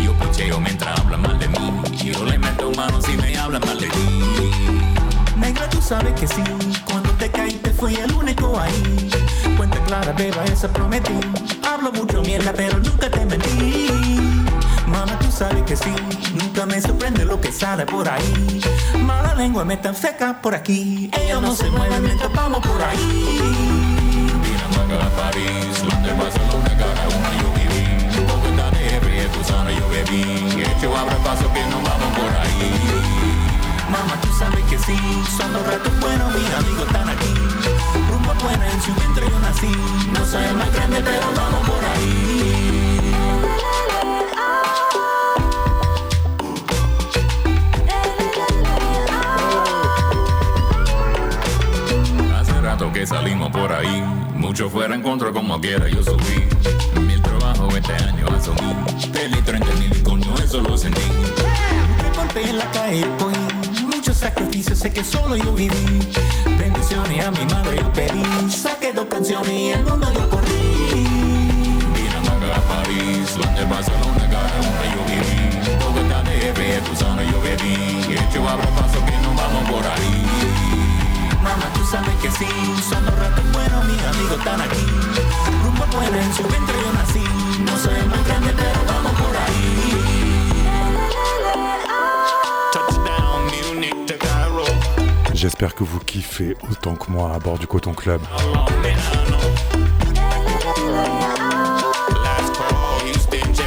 Yo 0.05 0.13
picheo 0.19 0.59
mientras 0.59 0.99
hablan 0.99 1.23
mal 1.23 1.39
de 1.39 1.47
mí. 1.47 1.81
Yo 1.97 2.23
le 2.25 2.37
meto 2.37 2.69
mano 2.73 3.01
si 3.01 3.17
me 3.17 3.35
hablan 3.35 3.59
mal 3.65 3.79
de 3.79 3.87
ti. 3.87 4.51
Negra, 5.35 5.67
tú 5.71 5.81
sabes 5.81 6.13
que 6.13 6.27
sí. 6.27 6.43
Cuando 6.85 7.09
te 7.13 7.31
caíste 7.31 7.71
fui 7.71 7.95
el 7.95 8.13
único 8.13 8.59
ahí. 8.59 9.09
Cuenta 9.57 9.79
clara, 9.85 10.11
beba, 10.11 10.45
esa 10.45 10.71
prometí. 10.71 11.19
Hablo 11.67 11.91
mucho 11.91 12.21
mierda, 12.21 12.53
pero 12.53 12.77
nunca 12.77 13.09
te 13.09 13.25
mentí. 13.25 13.87
Mamá, 14.85 15.17
tú 15.17 15.31
sabes 15.31 15.63
que 15.63 15.75
sí. 15.75 15.91
Nunca 16.35 16.67
me 16.67 16.79
sorprende 16.81 17.25
lo 17.25 17.41
que 17.41 17.51
sale 17.51 17.87
por 17.87 18.07
ahí. 18.07 18.61
Mala 18.99 19.33
lengua 19.33 19.65
me 19.65 19.77
tan 19.77 19.95
seca 19.95 20.39
por 20.39 20.53
aquí. 20.53 21.09
Ellos 21.19 21.41
no 21.41 21.55
se 21.55 21.67
mueven 21.71 22.03
mientras 22.03 22.31
vamos 22.31 22.59
por 22.59 22.79
ahí. 22.79 23.92
Málaga, 24.93 25.09
París, 25.15 25.83
Londres, 25.83 26.17
Barcelona, 26.17 27.03
una 27.17 27.31
yo 27.41 27.49
viví. 27.57 28.25
Bogotá, 28.27 28.69
de 28.71 29.27
tú 29.33 29.43
sabes 29.43 29.75
yo 29.77 29.89
bebí. 29.89 30.61
Hecho 30.61 30.95
abre 30.95 31.15
paso 31.23 31.51
que 31.51 31.61
nos 31.65 31.81
vamos 31.83 32.09
por 32.15 32.31
ahí. 32.41 32.71
Mamá, 33.89 34.21
tú 34.21 34.29
sabes 34.37 34.63
que 34.65 34.77
sí, 34.77 34.97
son 35.35 35.51
los 35.53 35.65
ratos 35.65 35.99
buenos, 35.99 36.35
mis 36.35 36.53
amigos 36.53 36.85
están 36.85 37.09
aquí. 37.09 37.33
Rumbo 38.09 38.33
buena 38.43 38.69
en 38.69 38.81
su 38.81 38.93
vientre 38.93 39.25
yo 39.29 39.39
nací. 39.39 39.71
No 40.13 40.25
soy 40.25 40.43
el 40.43 40.55
más 40.55 40.71
grande, 40.73 41.01
pero 41.03 41.27
vamos 41.35 41.69
por 41.69 41.83
ahí. 41.83 42.59
Que 52.93 53.07
salimos 53.07 53.49
por 53.49 53.71
ahí. 53.71 54.22
Mucho 54.35 54.69
fuera 54.69 54.95
en 54.95 55.01
contra 55.01 55.31
como 55.31 55.59
quiera 55.59 55.87
yo 55.87 56.03
subí. 56.03 56.47
Mil 57.01 57.21
trabajo 57.21 57.67
este 57.75 57.93
año 57.93 58.27
asumí. 58.27 59.11
Peli 59.11 59.41
30 59.41 59.65
mil 59.75 59.97
y 59.97 60.03
coño, 60.03 60.33
eso 60.43 60.61
lo 60.61 60.77
sentí. 60.77 61.01
Me 61.01 62.17
golpeé 62.17 62.49
en 62.49 62.57
la 62.57 62.69
calle, 62.71 63.05
pues 63.19 63.37
muchos 63.81 64.17
sacrificios 64.17 64.79
sé 64.79 64.91
que 64.91 65.03
solo 65.03 65.35
yo 65.35 65.53
viví. 65.53 65.99
Bendiciones 66.57 67.25
a 67.25 67.31
mi 67.31 67.45
madre 67.45 67.77
yo 67.77 67.93
pedí. 67.93 68.51
Saqué 68.51 68.91
dos 68.93 69.05
canciones 69.05 69.51
y 69.51 69.69
el 69.69 69.83
mundo 69.85 70.11
yo 70.13 70.29
corrí. 70.29 71.07
Málaga, 72.25 72.61
París, 72.67 73.37
Londres, 73.37 73.69
Barcelona, 73.69 74.29
cada 74.29 74.59
una 74.59 74.85
yo 74.93 75.01
viví. 75.07 75.75
Bogotá, 75.83 76.23
de 76.23 76.81
tú 76.81 76.95
sabes 76.95 77.31
yo 77.31 77.41
bebí. 77.41 78.13
Hecho 78.13 78.47
abre 78.47 78.67
paso 78.67 78.99
que 79.05 79.17
nos 79.23 79.35
vamos 79.35 79.69
por 79.69 79.85
ahí. 79.85 80.72
Mamá, 81.43 81.69
tú 81.73 81.83
sabes 81.85 82.15
que 82.21 82.31
sí, 82.31 82.47
son 82.89 83.05
los 83.05 83.15
ratos 83.19 83.43
buenos, 83.51 83.85
mis 83.85 84.01
amigos 84.01 84.37
están 84.37 84.61
aquí. 84.61 84.85
Rumbo 85.63 85.85
buena 85.97 86.23
en 86.23 86.33
su 86.33 86.43
vientre 86.43 86.75
yo 86.81 86.93
nací. 86.93 87.23
No 87.65 87.77
soy 87.77 87.95
el 87.95 88.07
más 88.07 88.25
grande, 88.25 88.53
pero 88.55 88.79
vamos 88.87 89.11
por 89.21 89.35
ahí. 89.35 89.93
Touchdown, 92.71 93.41
Munich 93.73 94.05
to 94.07 94.13
Cairo. 94.17 94.65
J'espère 95.33 95.75
que 95.75 95.83
vous 95.83 95.99
kiffez 95.99 96.55
autant 96.71 96.95
que 96.95 97.11
moi 97.11 97.33
à 97.35 97.39
bord 97.39 97.59
du 97.59 97.67
Coton 97.67 97.93
Club. 97.93 98.21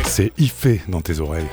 C'est 0.06 0.32
Ifé 0.38 0.80
dans 0.88 1.02
tes 1.02 1.20
oreilles. 1.20 1.48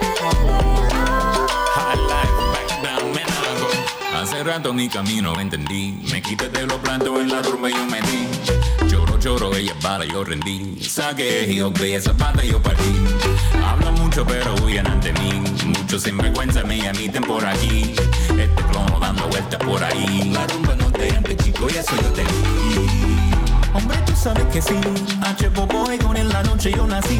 Rato 4.43 4.73
mi 4.73 4.89
camino 4.89 5.39
entendí. 5.39 5.97
Me 6.11 6.21
quité 6.21 6.49
de 6.49 6.67
los 6.67 6.77
plantos 6.79 7.17
en 7.21 7.29
la 7.29 7.39
y 7.39 7.71
yo 7.71 7.85
me 7.85 8.01
di. 8.01 8.89
Lloro, 8.89 9.17
lloro, 9.17 9.55
ella 9.55 9.73
para, 9.81 10.03
yo 10.03 10.21
rendí. 10.25 10.77
Saqué 10.81 11.49
y 11.49 11.61
obvié 11.61 11.95
esa 11.95 12.11
pata 12.11 12.43
yo 12.43 12.61
partí. 12.61 12.93
Habla 13.65 13.91
mucho, 13.91 14.25
pero 14.25 14.53
huyen 14.55 14.85
ante 14.85 15.13
mí. 15.13 15.41
Muchos 15.65 16.03
sinvergüenza 16.03 16.61
me 16.63 16.77
emiten 16.85 17.23
por 17.23 17.45
aquí. 17.45 17.95
Este 18.37 18.63
clono 18.69 18.99
dando 18.99 19.29
vueltas 19.29 19.59
por 19.61 19.81
ahí. 19.81 20.31
La 20.33 20.45
rumba 20.47 20.75
no 20.75 20.91
te 20.91 21.15
ante, 21.15 21.37
chico, 21.37 21.67
y 21.73 21.77
eso 21.77 21.95
yo 21.95 22.09
te 22.09 22.23
di. 22.23 22.89
Hombre, 23.73 23.97
tú 24.05 24.13
sabes 24.13 24.45
que 24.47 24.61
sí. 24.61 24.75
H. 25.21 25.49
Boboy 25.49 25.97
con 25.99 26.17
en 26.17 26.27
la 26.27 26.43
noche 26.43 26.73
yo 26.75 26.85
nací. 26.85 27.17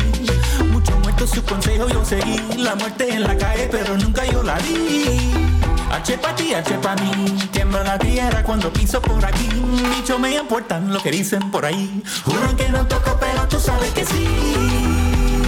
Muchos 0.74 1.00
muertos 1.00 1.30
su 1.30 1.42
consejo 1.44 1.88
yo 1.88 2.04
seguí. 2.04 2.38
La 2.58 2.76
muerte 2.76 3.14
en 3.14 3.24
la 3.24 3.38
calle, 3.38 3.70
pero 3.72 3.98
nunca 3.98 4.26
yo 4.26 4.44
la 4.44 4.58
vi. 4.60 5.53
H 5.94 6.18
pa' 6.18 6.34
ti, 6.36 6.56
H 6.56 6.74
pa' 6.82 6.96
mí. 6.96 7.38
Tiembla 7.52 7.84
la 7.84 8.00
tierra 8.00 8.42
cuando 8.42 8.74
piso 8.74 9.00
por 9.00 9.24
aquí. 9.24 9.48
Bicho 9.96 10.18
me 10.18 10.36
importan 10.36 10.92
lo 10.92 11.00
que 11.00 11.12
dicen 11.12 11.52
por 11.52 11.66
ahí. 11.66 12.02
Juran 12.26 12.56
que 12.56 12.68
no 12.70 12.84
toco, 12.88 13.16
pero 13.20 13.48
tú 13.48 13.60
sabes 13.60 13.92
que 13.92 14.04
sí. 14.04 14.26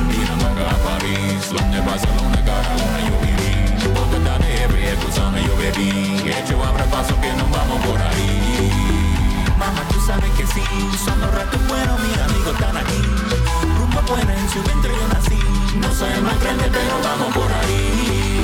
Mira, 0.07 0.35
Málaga, 0.35 0.77
París, 0.85 1.51
Londres, 1.51 1.83
Barcelona, 1.83 2.45
cada 2.45 2.75
una 2.75 2.99
yo 3.09 3.15
viví. 3.25 3.89
Bogotá, 3.89 4.37
de 4.37 4.95
tú 5.01 5.07
sabes 5.11 5.43
yo 5.47 5.57
bebí. 5.57 6.29
Hecho 6.29 6.63
abre 6.63 6.83
paso 6.93 7.19
que 7.19 7.33
nos 7.33 7.49
vamos 7.49 7.83
por 7.83 7.99
ahí. 7.99 8.71
Mamá, 9.57 9.81
tú 9.91 9.99
sabes 10.05 10.29
que 10.37 10.45
sí. 10.45 10.61
Son 11.03 11.19
los 11.21 11.33
ratos 11.33 11.59
buenos, 11.67 11.99
mis 12.01 12.17
amigos 12.19 12.53
están 12.53 12.77
aquí. 12.77 13.01
Rumbo 13.79 14.01
buena 14.07 14.33
en 14.35 14.49
su 14.49 14.61
vientre 14.61 14.91
yo 14.93 15.07
nací. 15.07 15.39
No 15.79 15.91
soy 15.91 16.11
el 16.13 16.21
más 16.21 16.39
grande, 16.39 16.69
pero 16.71 16.99
vamos 17.01 17.33
por 17.33 17.51
ahí. 17.51 18.34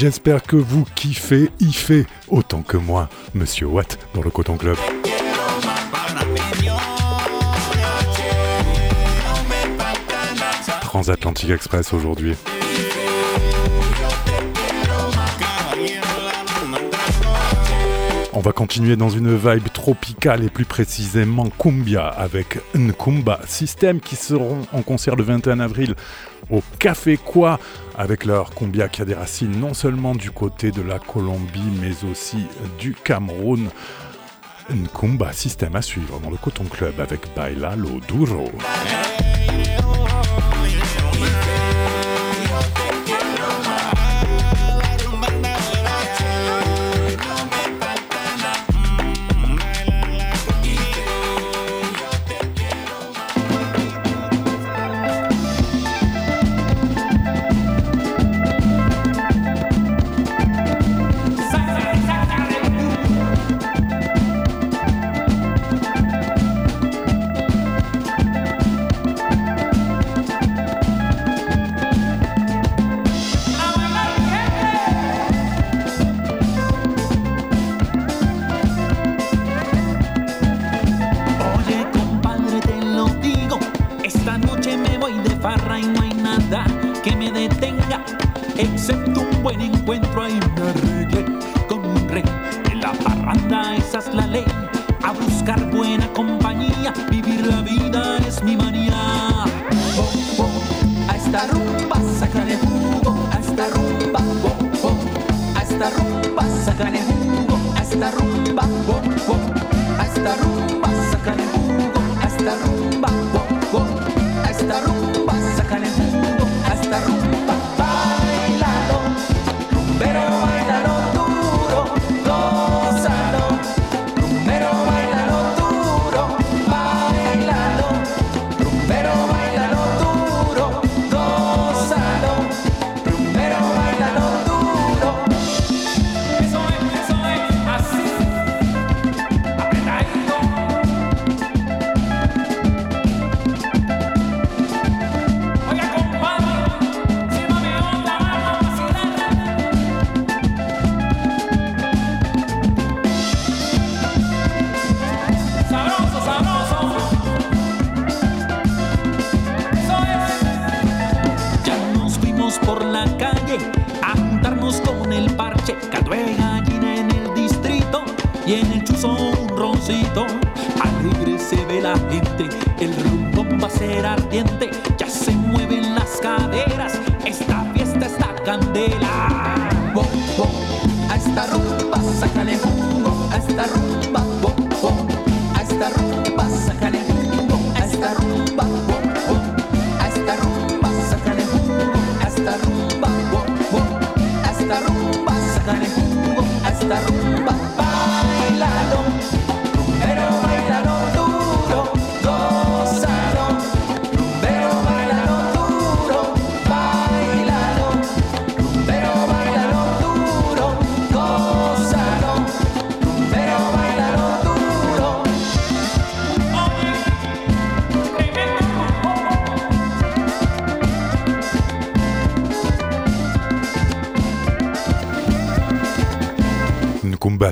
J'espère 0.00 0.44
que 0.44 0.54
vous 0.54 0.84
kiffez 0.94 1.50
Ifé 1.58 2.06
autant 2.28 2.62
que 2.62 2.76
moi, 2.76 3.08
Monsieur 3.34 3.66
Watt, 3.66 3.98
dans 4.14 4.22
le 4.22 4.30
Coton 4.30 4.56
Club. 4.56 4.76
Transatlantique 10.82 11.50
Express 11.50 11.92
aujourd'hui. 11.92 12.36
On 18.32 18.40
va 18.40 18.52
continuer 18.52 18.94
dans 18.94 19.10
une 19.10 19.36
vibe 19.36 19.66
tropicale 19.72 20.44
et 20.44 20.48
plus 20.48 20.64
précisément 20.64 21.50
cumbia 21.58 22.06
avec 22.06 22.60
Nkumba 22.72 23.40
System 23.48 23.98
qui 23.98 24.14
seront 24.14 24.60
en 24.72 24.82
concert 24.82 25.16
le 25.16 25.24
21 25.24 25.58
avril 25.58 25.96
au 26.50 26.62
Café 26.78 27.16
Quoi 27.16 27.58
avec 27.96 28.24
leur 28.24 28.54
cumbia 28.54 28.88
qui 28.88 29.02
a 29.02 29.04
des 29.04 29.14
racines 29.14 29.58
non 29.58 29.74
seulement 29.74 30.14
du 30.14 30.30
côté 30.30 30.70
de 30.70 30.82
la 30.82 30.98
Colombie 30.98 31.72
mais 31.80 32.08
aussi 32.10 32.46
du 32.78 32.94
Cameroun. 32.94 33.68
Nkumba 34.70 35.32
System 35.32 35.76
à 35.76 35.82
suivre 35.82 36.20
dans 36.20 36.30
le 36.30 36.36
Coton 36.36 36.64
Club 36.64 37.00
avec 37.00 37.34
Baila 37.34 37.74
Lo 37.74 38.00
Duro. 38.06 38.50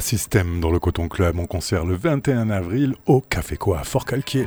System 0.06 0.60
dans 0.60 0.70
le 0.70 0.78
Coton 0.78 1.08
Club 1.08 1.40
en 1.40 1.46
concert 1.46 1.84
le 1.84 1.96
21 1.96 2.48
avril 2.50 2.94
au 3.06 3.20
Café 3.20 3.56
Quoi 3.56 3.80
à 3.80 3.82
Fort-Calquier. 3.82 4.46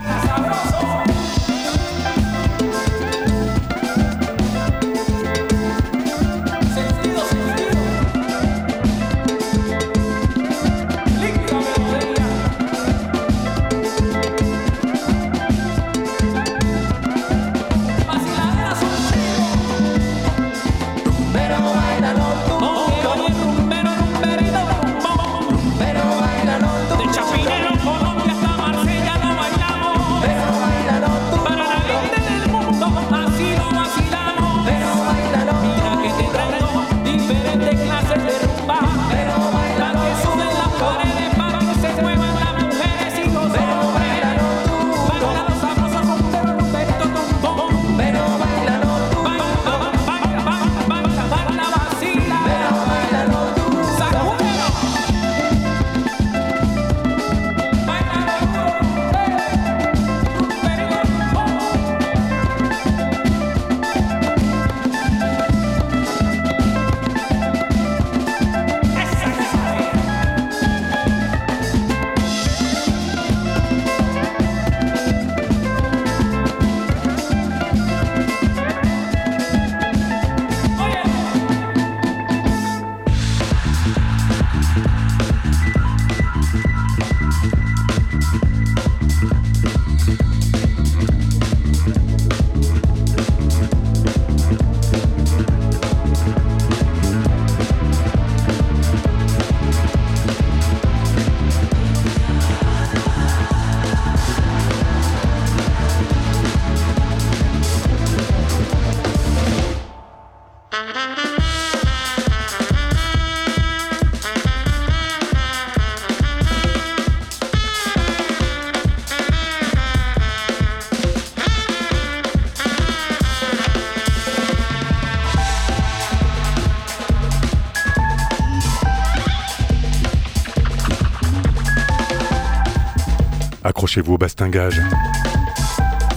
Accrochez-vous 133.69 134.15
au 134.15 134.17
bastingage. 134.17 134.81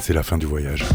C'est 0.01 0.15
la 0.15 0.23
fin 0.23 0.39
du 0.39 0.47
voyage. 0.47 0.87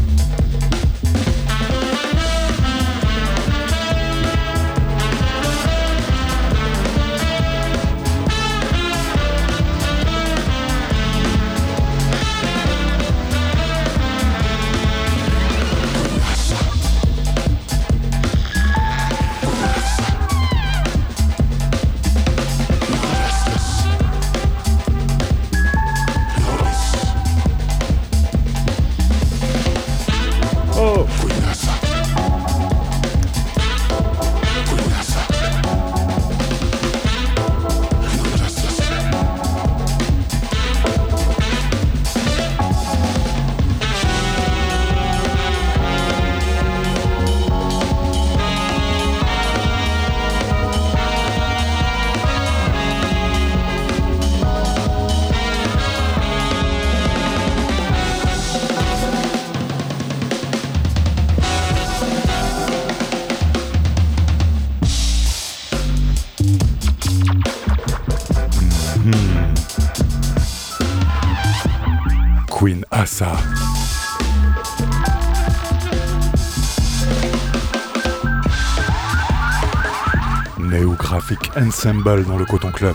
Ensemble 81.60 82.24
dans 82.24 82.36
le 82.36 82.44
Coton 82.44 82.70
Club. 82.70 82.94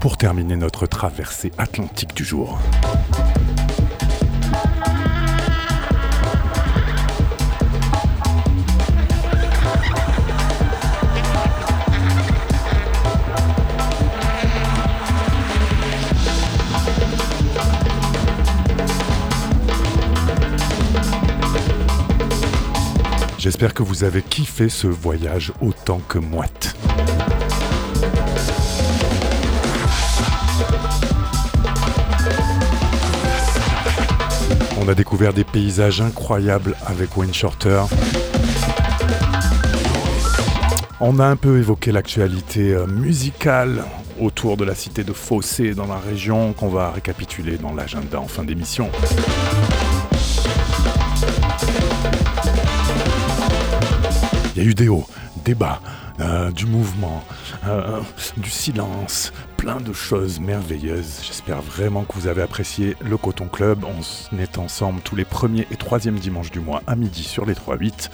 Pour 0.00 0.16
terminer 0.16 0.56
notre 0.56 0.86
traversée 0.86 1.52
atlantique 1.56 2.12
du 2.16 2.24
jour. 2.24 2.58
J'espère 23.60 23.74
que 23.74 23.82
vous 23.82 24.04
avez 24.04 24.22
kiffé 24.22 24.70
ce 24.70 24.86
voyage 24.86 25.52
autant 25.60 26.00
que 26.08 26.16
moite. 26.16 26.74
On 34.80 34.88
a 34.88 34.94
découvert 34.94 35.34
des 35.34 35.44
paysages 35.44 36.00
incroyables 36.00 36.74
avec 36.86 37.14
Wayne 37.18 37.34
Shorter. 37.34 37.82
On 40.98 41.18
a 41.18 41.26
un 41.26 41.36
peu 41.36 41.58
évoqué 41.58 41.92
l'actualité 41.92 42.72
euh, 42.72 42.86
musicale 42.86 43.84
autour 44.18 44.56
de 44.56 44.64
la 44.64 44.74
cité 44.74 45.04
de 45.04 45.12
Fossé 45.12 45.74
dans 45.74 45.86
la 45.86 45.98
région 45.98 46.54
qu'on 46.54 46.68
va 46.68 46.92
récapituler 46.92 47.58
dans 47.58 47.74
l'agenda 47.74 48.20
en 48.20 48.26
fin 48.26 48.42
d'émission. 48.42 48.90
Il 54.60 54.64
y 54.64 54.66
a 54.66 54.70
eu 54.72 54.74
des 54.74 54.88
hauts, 54.88 55.06
des 55.42 55.54
bas, 55.54 55.80
euh, 56.20 56.50
du 56.50 56.66
mouvement, 56.66 57.24
euh, 57.66 58.02
du 58.36 58.50
silence, 58.50 59.32
plein 59.56 59.80
de 59.80 59.94
choses 59.94 60.38
merveilleuses. 60.38 61.20
J'espère 61.26 61.62
vraiment 61.62 62.04
que 62.04 62.12
vous 62.12 62.26
avez 62.26 62.42
apprécié 62.42 62.94
le 63.00 63.16
Coton 63.16 63.48
Club. 63.48 63.86
On 63.86 64.38
est 64.38 64.58
ensemble 64.58 65.00
tous 65.00 65.16
les 65.16 65.24
premiers 65.24 65.66
et 65.70 65.76
troisièmes 65.76 66.18
dimanches 66.18 66.50
du 66.50 66.60
mois 66.60 66.82
à 66.86 66.94
midi 66.94 67.22
sur 67.22 67.46
les 67.46 67.54
3-8. 67.54 68.10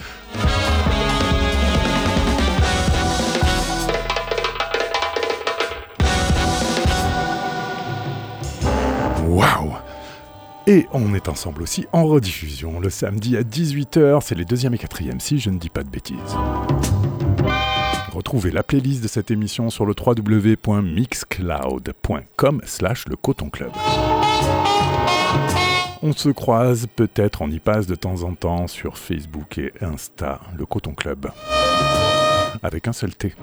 Et 10.69 10.89
on 10.93 11.15
est 11.15 11.29
ensemble 11.29 11.63
aussi 11.63 11.87
en 11.93 12.07
rediffusion 12.07 12.81
le 12.81 12.91
samedi 12.91 13.37
à 13.37 13.43
18h, 13.43 14.21
c'est 14.21 14.35
les 14.35 14.45
deuxième 14.45 14.75
et 14.75 14.79
quatrième 14.79 15.21
si 15.21 15.39
je 15.39 15.51
ne 15.51 15.59
dis 15.59 15.71
pas 15.71 15.85
de 15.85 15.89
bêtises. 15.89 16.37
Retrouvez 18.13 18.51
la 18.51 18.65
playlist 18.65 19.01
de 19.03 19.09
cette 19.09 19.31
émission 19.31 19.71
sur 19.71 19.87
le 19.87 19.95
www.mixcloud.com 19.95 22.63
slash 22.65 23.07
le 23.07 23.15
coton 23.15 23.49
club. 23.49 23.71
On 26.03 26.13
se 26.13 26.29
croise, 26.29 26.87
peut-être 26.95 27.41
on 27.43 27.51
y 27.51 27.59
passe 27.59 27.87
de 27.87 27.95
temps 27.95 28.23
en 28.23 28.35
temps 28.35 28.67
sur 28.67 28.99
Facebook 28.99 29.57
et 29.59 29.73
Insta, 29.81 30.41
le 30.57 30.67
Coton 30.67 30.95
Club. 30.95 31.31
Avec 32.63 32.87
un 32.87 32.93
seul 32.93 33.15
T. 33.15 33.35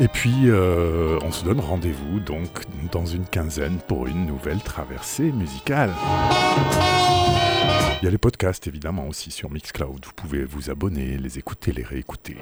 Et 0.00 0.06
puis, 0.06 0.44
euh, 0.44 1.18
on 1.24 1.32
se 1.32 1.44
donne 1.44 1.58
rendez-vous 1.58 2.20
donc 2.20 2.62
dans 2.92 3.04
une 3.04 3.26
quinzaine 3.26 3.78
pour 3.88 4.06
une 4.06 4.26
nouvelle 4.26 4.60
traversée 4.60 5.32
musicale. 5.32 5.90
Il 8.00 8.04
y 8.04 8.08
a 8.08 8.10
les 8.10 8.18
podcasts 8.18 8.68
évidemment 8.68 9.08
aussi 9.08 9.32
sur 9.32 9.50
Mixcloud. 9.50 10.04
Vous 10.04 10.12
pouvez 10.14 10.44
vous 10.44 10.70
abonner, 10.70 11.18
les 11.18 11.38
écouter, 11.38 11.72
les 11.72 11.82
réécouter. 11.82 12.36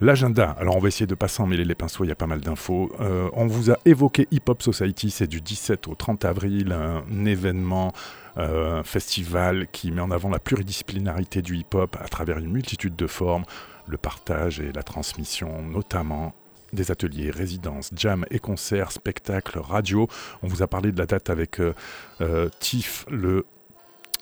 L'agenda, 0.00 0.56
alors 0.58 0.76
on 0.76 0.80
va 0.80 0.88
essayer 0.88 1.06
de 1.06 1.14
pas 1.14 1.28
s'en 1.28 1.46
mêler 1.46 1.64
les 1.64 1.74
pinceaux, 1.74 2.04
il 2.04 2.08
y 2.08 2.12
a 2.12 2.16
pas 2.16 2.26
mal 2.26 2.40
d'infos. 2.40 2.90
Euh, 3.00 3.28
on 3.34 3.46
vous 3.46 3.70
a 3.70 3.76
évoqué 3.84 4.26
Hip 4.30 4.42
Hop 4.48 4.62
Society, 4.62 5.10
c'est 5.10 5.26
du 5.26 5.40
17 5.40 5.88
au 5.88 5.94
30 5.94 6.24
avril, 6.24 6.72
un 6.72 7.24
événement, 7.24 7.92
euh, 8.38 8.80
un 8.80 8.84
festival 8.84 9.66
qui 9.72 9.90
met 9.90 10.00
en 10.00 10.10
avant 10.10 10.30
la 10.30 10.38
pluridisciplinarité 10.38 11.42
du 11.42 11.56
hip-hop 11.56 11.96
à 12.00 12.08
travers 12.08 12.38
une 12.38 12.50
multitude 12.50 12.96
de 12.96 13.06
formes, 13.06 13.44
le 13.86 13.96
partage 13.96 14.60
et 14.60 14.72
la 14.72 14.82
transmission 14.82 15.62
notamment 15.62 16.32
des 16.72 16.90
ateliers, 16.90 17.30
résidences, 17.30 17.90
jams 17.94 18.24
et 18.30 18.38
concerts, 18.38 18.92
spectacles, 18.92 19.58
radio. 19.58 20.08
On 20.42 20.46
vous 20.46 20.62
a 20.62 20.66
parlé 20.66 20.92
de 20.92 20.98
la 20.98 21.06
date 21.06 21.30
avec 21.30 21.60
euh, 21.60 21.74
euh, 22.20 22.48
TIFF 22.60 23.06
le 23.10 23.44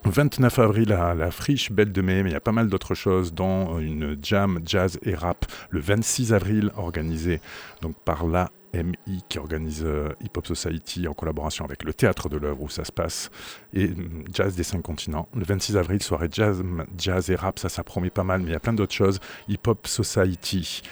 29 0.05 0.59
avril 0.59 0.93
à 0.93 1.15
la 1.15 1.31
Friche 1.31 1.73
Belle 1.73 1.93
de 1.93 2.03
Mai, 2.03 2.23
mais 2.23 2.31
il 2.31 2.33
y 2.33 2.37
a 2.37 2.41
pas 2.41 2.53
mal 2.53 2.69
d'autres 2.69 2.95
choses, 2.95 3.35
dont 3.35 3.79
une 3.79 4.17
jam, 4.23 4.61
jazz 4.65 4.99
et 5.03 5.15
rap 5.15 5.47
le 5.71 5.81
26 5.81 6.33
avril, 6.33 6.71
organisé 6.77 7.41
donc 7.83 7.97
par 8.05 8.27
la 8.27 8.51
MI 8.75 9.23
qui 9.29 9.39
organise 9.39 9.83
euh, 9.85 10.11
Hip 10.21 10.31
Hop 10.37 10.47
Society 10.47 11.09
en 11.09 11.15
collaboration 11.15 11.65
avec 11.65 11.85
le 11.85 11.95
Théâtre 11.95 12.29
de 12.29 12.37
l'œuvre 12.37 12.63
où 12.63 12.69
ça 12.69 12.85
se 12.85 12.93
passe 12.93 13.31
et 13.73 13.89
mm, 13.89 14.25
Jazz 14.33 14.55
des 14.55 14.63
cinq 14.63 14.83
continents. 14.83 15.29
Le 15.35 15.45
26 15.45 15.77
avril, 15.77 16.03
soirée 16.03 16.29
jazz, 16.31 16.63
jazz 16.97 17.31
et 17.31 17.35
rap, 17.35 17.59
ça, 17.59 17.69
ça 17.69 17.83
promet 17.83 18.11
pas 18.11 18.25
mal, 18.25 18.41
mais 18.41 18.51
il 18.51 18.53
y 18.53 18.57
a 18.57 18.61
plein 18.61 18.75
d'autres 18.75 18.95
choses. 18.95 19.21
Hip 19.49 19.67
Hop 19.67 19.87
Society. 19.87 20.83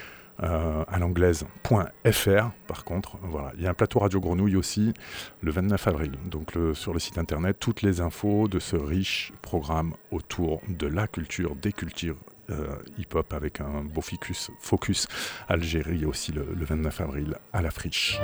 Euh, 0.42 0.84
à 0.88 0.98
l'anglaise.fr 0.98 2.50
par 2.66 2.84
contre 2.84 3.18
voilà 3.22 3.52
il 3.56 3.62
y 3.62 3.66
a 3.66 3.70
un 3.70 3.74
plateau 3.74 4.00
radio 4.00 4.20
grenouille 4.20 4.56
aussi 4.56 4.92
le 5.40 5.50
29 5.50 5.88
avril 5.88 6.12
donc 6.26 6.52
sur 6.74 6.92
le 6.92 6.98
site 6.98 7.18
internet 7.18 7.56
toutes 7.58 7.82
les 7.82 8.00
infos 8.00 8.48
de 8.48 8.58
ce 8.58 8.76
riche 8.76 9.32
programme 9.42 9.94
autour 10.10 10.60
de 10.68 10.86
la 10.86 11.06
culture 11.06 11.56
des 11.56 11.72
cultures 11.72 12.16
euh, 12.50 12.76
hip-hop 12.96 13.32
avec 13.32 13.60
un 13.60 13.82
beau 13.82 14.00
ficus, 14.00 14.52
focus 14.60 15.08
Algérie 15.48 16.04
aussi 16.04 16.30
le, 16.30 16.46
le 16.54 16.64
29 16.64 17.00
avril 17.00 17.34
à 17.52 17.60
la 17.60 17.72
friche. 17.72 18.20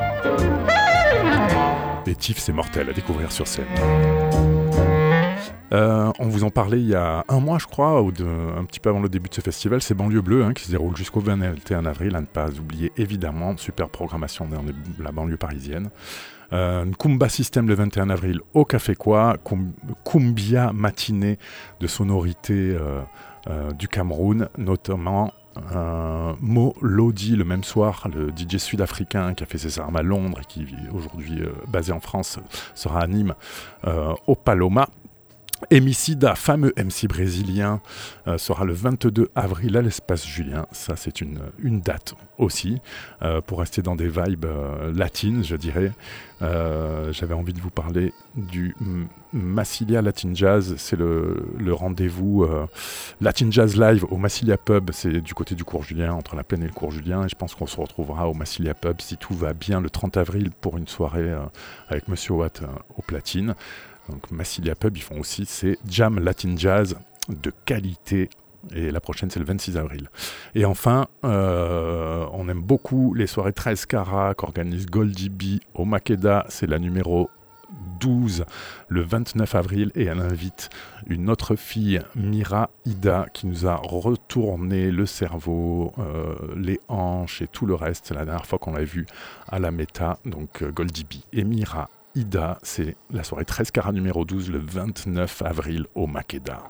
Et 2.07 2.15
Tiff, 2.15 2.39
c'est 2.39 2.53
mortel 2.53 2.89
à 2.89 2.93
découvrir 2.93 3.33
sur 3.33 3.49
scène. 3.49 3.67
Euh, 5.73 6.13
on 6.19 6.29
vous 6.29 6.45
en 6.45 6.51
parlait 6.51 6.81
il 6.81 6.89
y 6.89 6.95
a 6.95 7.25
un 7.29 7.41
mois, 7.41 7.59
je 7.59 7.67
crois, 7.67 8.03
ou 8.03 8.13
de- 8.13 8.25
un 8.27 8.65
petit 8.65 8.79
peu 8.81 8.91
avant 8.91 9.01
le 9.01 9.09
début 9.09 9.29
de 9.31 9.35
ce 9.35 9.41
festival. 9.41 9.81
C'est 9.81 9.95
Banlieue 9.95 10.21
Bleue 10.21 10.45
hein, 10.45 10.53
qui 10.53 10.65
se 10.65 10.71
déroule 10.71 10.97
jusqu'au 10.97 11.21
21 11.21 11.87
avril, 11.87 12.15
à 12.17 12.21
ne 12.21 12.27
pas 12.27 12.49
oublier 12.51 12.93
évidemment. 12.97 13.57
Super 13.57 13.89
programmation 13.89 14.47
dans 14.47 14.63
la 15.03 15.13
banlieue 15.13 15.37
parisienne. 15.39 15.91
Euh, 16.53 16.85
Kumba 16.99 17.31
System 17.31 17.67
le 17.67 17.75
21 17.75 18.11
avril 18.11 18.41
au 18.53 18.67
Café 18.67 18.95
Quoi. 18.95 19.37
Kum- 19.43 19.73
Kumbia 20.05 20.73
matinée 20.75 21.39
de 21.81 21.87
sonorité 21.87 22.77
euh, 22.79 23.01
euh, 23.49 23.71
du 23.73 23.89
Cameroun, 23.89 24.49
notamment 24.59 25.33
euh, 25.75 26.33
Mo 26.43 26.75
Lodi 26.83 27.37
le 27.37 27.45
même 27.45 27.65
soir, 27.65 28.07
le 28.15 28.31
DJ 28.31 28.59
sud-africain 28.59 29.33
qui 29.33 29.43
a 29.45 29.47
fait 29.47 29.57
ses 29.59 29.79
armes 29.79 29.97
à 29.97 30.03
Londres 30.03 30.41
et 30.43 30.45
qui 30.45 30.67
aujourd'hui 30.93 31.41
euh, 31.41 31.53
basé 31.69 31.93
en 31.93 32.01
France, 32.01 32.39
sera 32.75 33.01
à 33.01 33.07
Nîmes 33.07 33.35
au 34.27 34.35
Paloma. 34.35 34.89
Emicida, 35.71 36.35
fameux 36.35 36.73
MC 36.77 37.09
brésilien, 37.09 37.81
euh, 38.27 38.39
sera 38.39 38.65
le 38.65 38.73
22 38.73 39.31
avril 39.35 39.77
à 39.77 39.83
l'espace 39.83 40.27
Julien. 40.27 40.67
Ça, 40.73 40.97
c'est 40.97 41.21
une, 41.21 41.41
date 41.81 42.15
aussi, 42.39 42.81
euh, 43.23 43.41
pour 43.41 43.61
rester 43.61 43.83
dans 43.83 43.97
des 43.97 44.09
vibes 44.09 44.45
euh, 44.45 44.93
latines, 44.95 45.45
je 45.45 45.57
dirais. 45.57 45.93
J'avais 47.13 47.35
envie 47.35 47.53
de 47.53 47.61
vous 47.61 47.71
parler 47.71 48.13
du 48.35 48.75
Massilia 49.33 50.03
Latin 50.03 50.33
Jazz. 50.35 50.75
C'est 50.77 50.97
le, 50.97 51.45
rendez-vous 51.71 52.45
Latin 53.21 53.49
Jazz 53.49 53.77
Live 53.77 54.05
au 54.11 54.17
Massilia 54.17 54.57
Pub. 54.57 54.91
C'est 54.93 55.21
du 55.21 55.35
côté 55.35 55.55
du 55.55 55.63
cours 55.63 55.85
Julien, 55.85 56.15
entre 56.15 56.35
la 56.35 56.43
plaine 56.43 56.65
et 56.65 56.67
le 56.67 56.73
cours 56.73 56.91
Julien. 56.91 57.25
Et 57.25 57.29
je 57.29 57.37
pense 57.37 57.55
qu'on 57.55 57.69
se 57.69 57.81
retrouvera 57.81 58.29
au 58.29 58.35
Massilia 58.35 58.75
Pub, 58.75 59.01
si 59.01 59.17
tout 59.17 59.35
va 59.35 59.53
bien, 59.55 59.81
le 59.81 59.89
30 59.89 60.17
avril 60.17 60.51
pour 60.51 60.79
une 60.79 60.89
soirée 60.89 61.33
avec 61.89 62.09
Monsieur 62.09 62.33
Watt 62.33 62.61
au 62.97 63.03
platine. 63.03 63.55
Donc 64.13 64.31
Massilia 64.31 64.75
Pub, 64.75 64.97
ils 64.97 65.03
font 65.03 65.19
aussi 65.19 65.47
ces 65.47 65.79
Jam 65.89 66.19
Latin 66.19 66.55
Jazz 66.57 66.97
de 67.29 67.53
qualité. 67.65 68.29
Et 68.75 68.91
la 68.91 69.01
prochaine, 69.01 69.31
c'est 69.31 69.41
le 69.41 69.47
26 69.47 69.77
avril. 69.77 70.09
Et 70.55 70.65
enfin, 70.65 71.07
euh, 71.25 72.27
on 72.33 72.49
aime 72.49 72.61
beaucoup 72.61 73.15
les 73.15 73.27
soirées 73.27 73.53
13 73.53 73.87
carats 73.87 74.35
qu'organise 74.35 74.87
Goldie 74.87 75.31
B 75.31 75.61
au 75.75 75.85
Makeda. 75.85 76.45
C'est 76.49 76.69
la 76.69 76.79
numéro 76.79 77.31
12 78.01 78.45
le 78.89 79.03
29 79.03 79.55
avril 79.55 79.93
et 79.95 80.05
elle 80.05 80.21
invite 80.21 80.69
une 81.07 81.31
autre 81.31 81.57
fille, 81.57 82.01
Mira 82.15 82.71
Ida, 82.85 83.27
qui 83.33 83.47
nous 83.47 83.67
a 83.67 83.77
retourné 83.77 84.91
le 84.91 85.07
cerveau, 85.07 85.93
euh, 85.99 86.35
les 86.55 86.81
hanches 86.89 87.41
et 87.43 87.49
tout 87.49 87.65
le 87.65 87.75
reste. 87.75 88.13
La 88.13 88.25
dernière 88.25 88.47
fois 88.47 88.59
qu'on 88.59 88.75
l'a 88.75 88.85
vue 88.85 89.07
à 89.49 89.59
la 89.59 89.71
méta. 89.71 90.19
Donc 90.27 90.63
euh, 90.63 90.71
Goldie 90.71 91.05
B 91.05 91.15
et 91.33 91.45
Mira 91.45 91.89
Ida, 92.15 92.59
c'est 92.63 92.97
la 93.11 93.25
soirée 93.25 93.45
13 93.45 93.71
carats 93.71 93.93
numéro 93.93 94.25
12 94.25 94.51
le 94.51 94.59
29 94.59 95.43
avril 95.43 95.87
au 95.95 96.07
Makeda. 96.07 96.63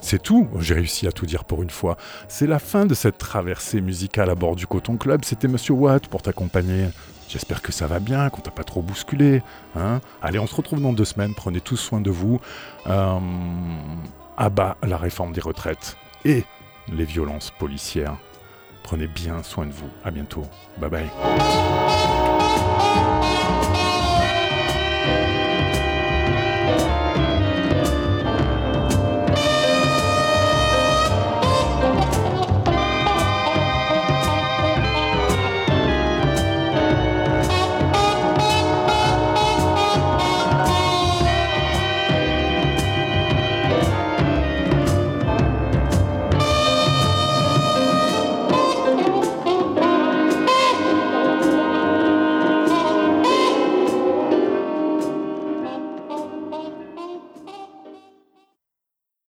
C'est 0.00 0.22
tout, 0.22 0.48
j'ai 0.60 0.74
réussi 0.74 1.06
à 1.06 1.12
tout 1.12 1.26
dire 1.26 1.44
pour 1.44 1.62
une 1.62 1.70
fois. 1.70 1.96
C'est 2.28 2.46
la 2.46 2.58
fin 2.58 2.86
de 2.86 2.94
cette 2.94 3.18
traversée 3.18 3.80
musicale 3.80 4.30
à 4.30 4.34
bord 4.34 4.56
du 4.56 4.66
Coton 4.66 4.96
Club. 4.96 5.24
C'était 5.24 5.48
Monsieur 5.48 5.74
Watt 5.74 6.08
pour 6.08 6.22
t'accompagner. 6.22 6.88
J'espère 7.28 7.60
que 7.60 7.72
ça 7.72 7.86
va 7.86 7.98
bien, 7.98 8.30
qu'on 8.30 8.40
t'a 8.40 8.52
pas 8.52 8.64
trop 8.64 8.82
bousculé. 8.82 9.42
Hein 9.74 10.00
Allez, 10.22 10.38
on 10.38 10.46
se 10.46 10.54
retrouve 10.54 10.80
dans 10.80 10.92
deux 10.92 11.04
semaines. 11.04 11.34
Prenez 11.34 11.60
tous 11.60 11.76
soin 11.76 12.00
de 12.00 12.10
vous. 12.10 12.40
Euh, 12.86 13.18
à 14.36 14.48
bas 14.48 14.76
la 14.82 14.96
réforme 14.96 15.32
des 15.32 15.40
retraites 15.40 15.96
et 16.24 16.44
les 16.88 17.04
violences 17.04 17.50
policières. 17.50 18.16
Prenez 18.84 19.08
bien 19.08 19.42
soin 19.42 19.66
de 19.66 19.72
vous. 19.72 19.90
À 20.04 20.12
bientôt. 20.12 20.44
Bye 20.78 20.90
bye. 20.90 22.05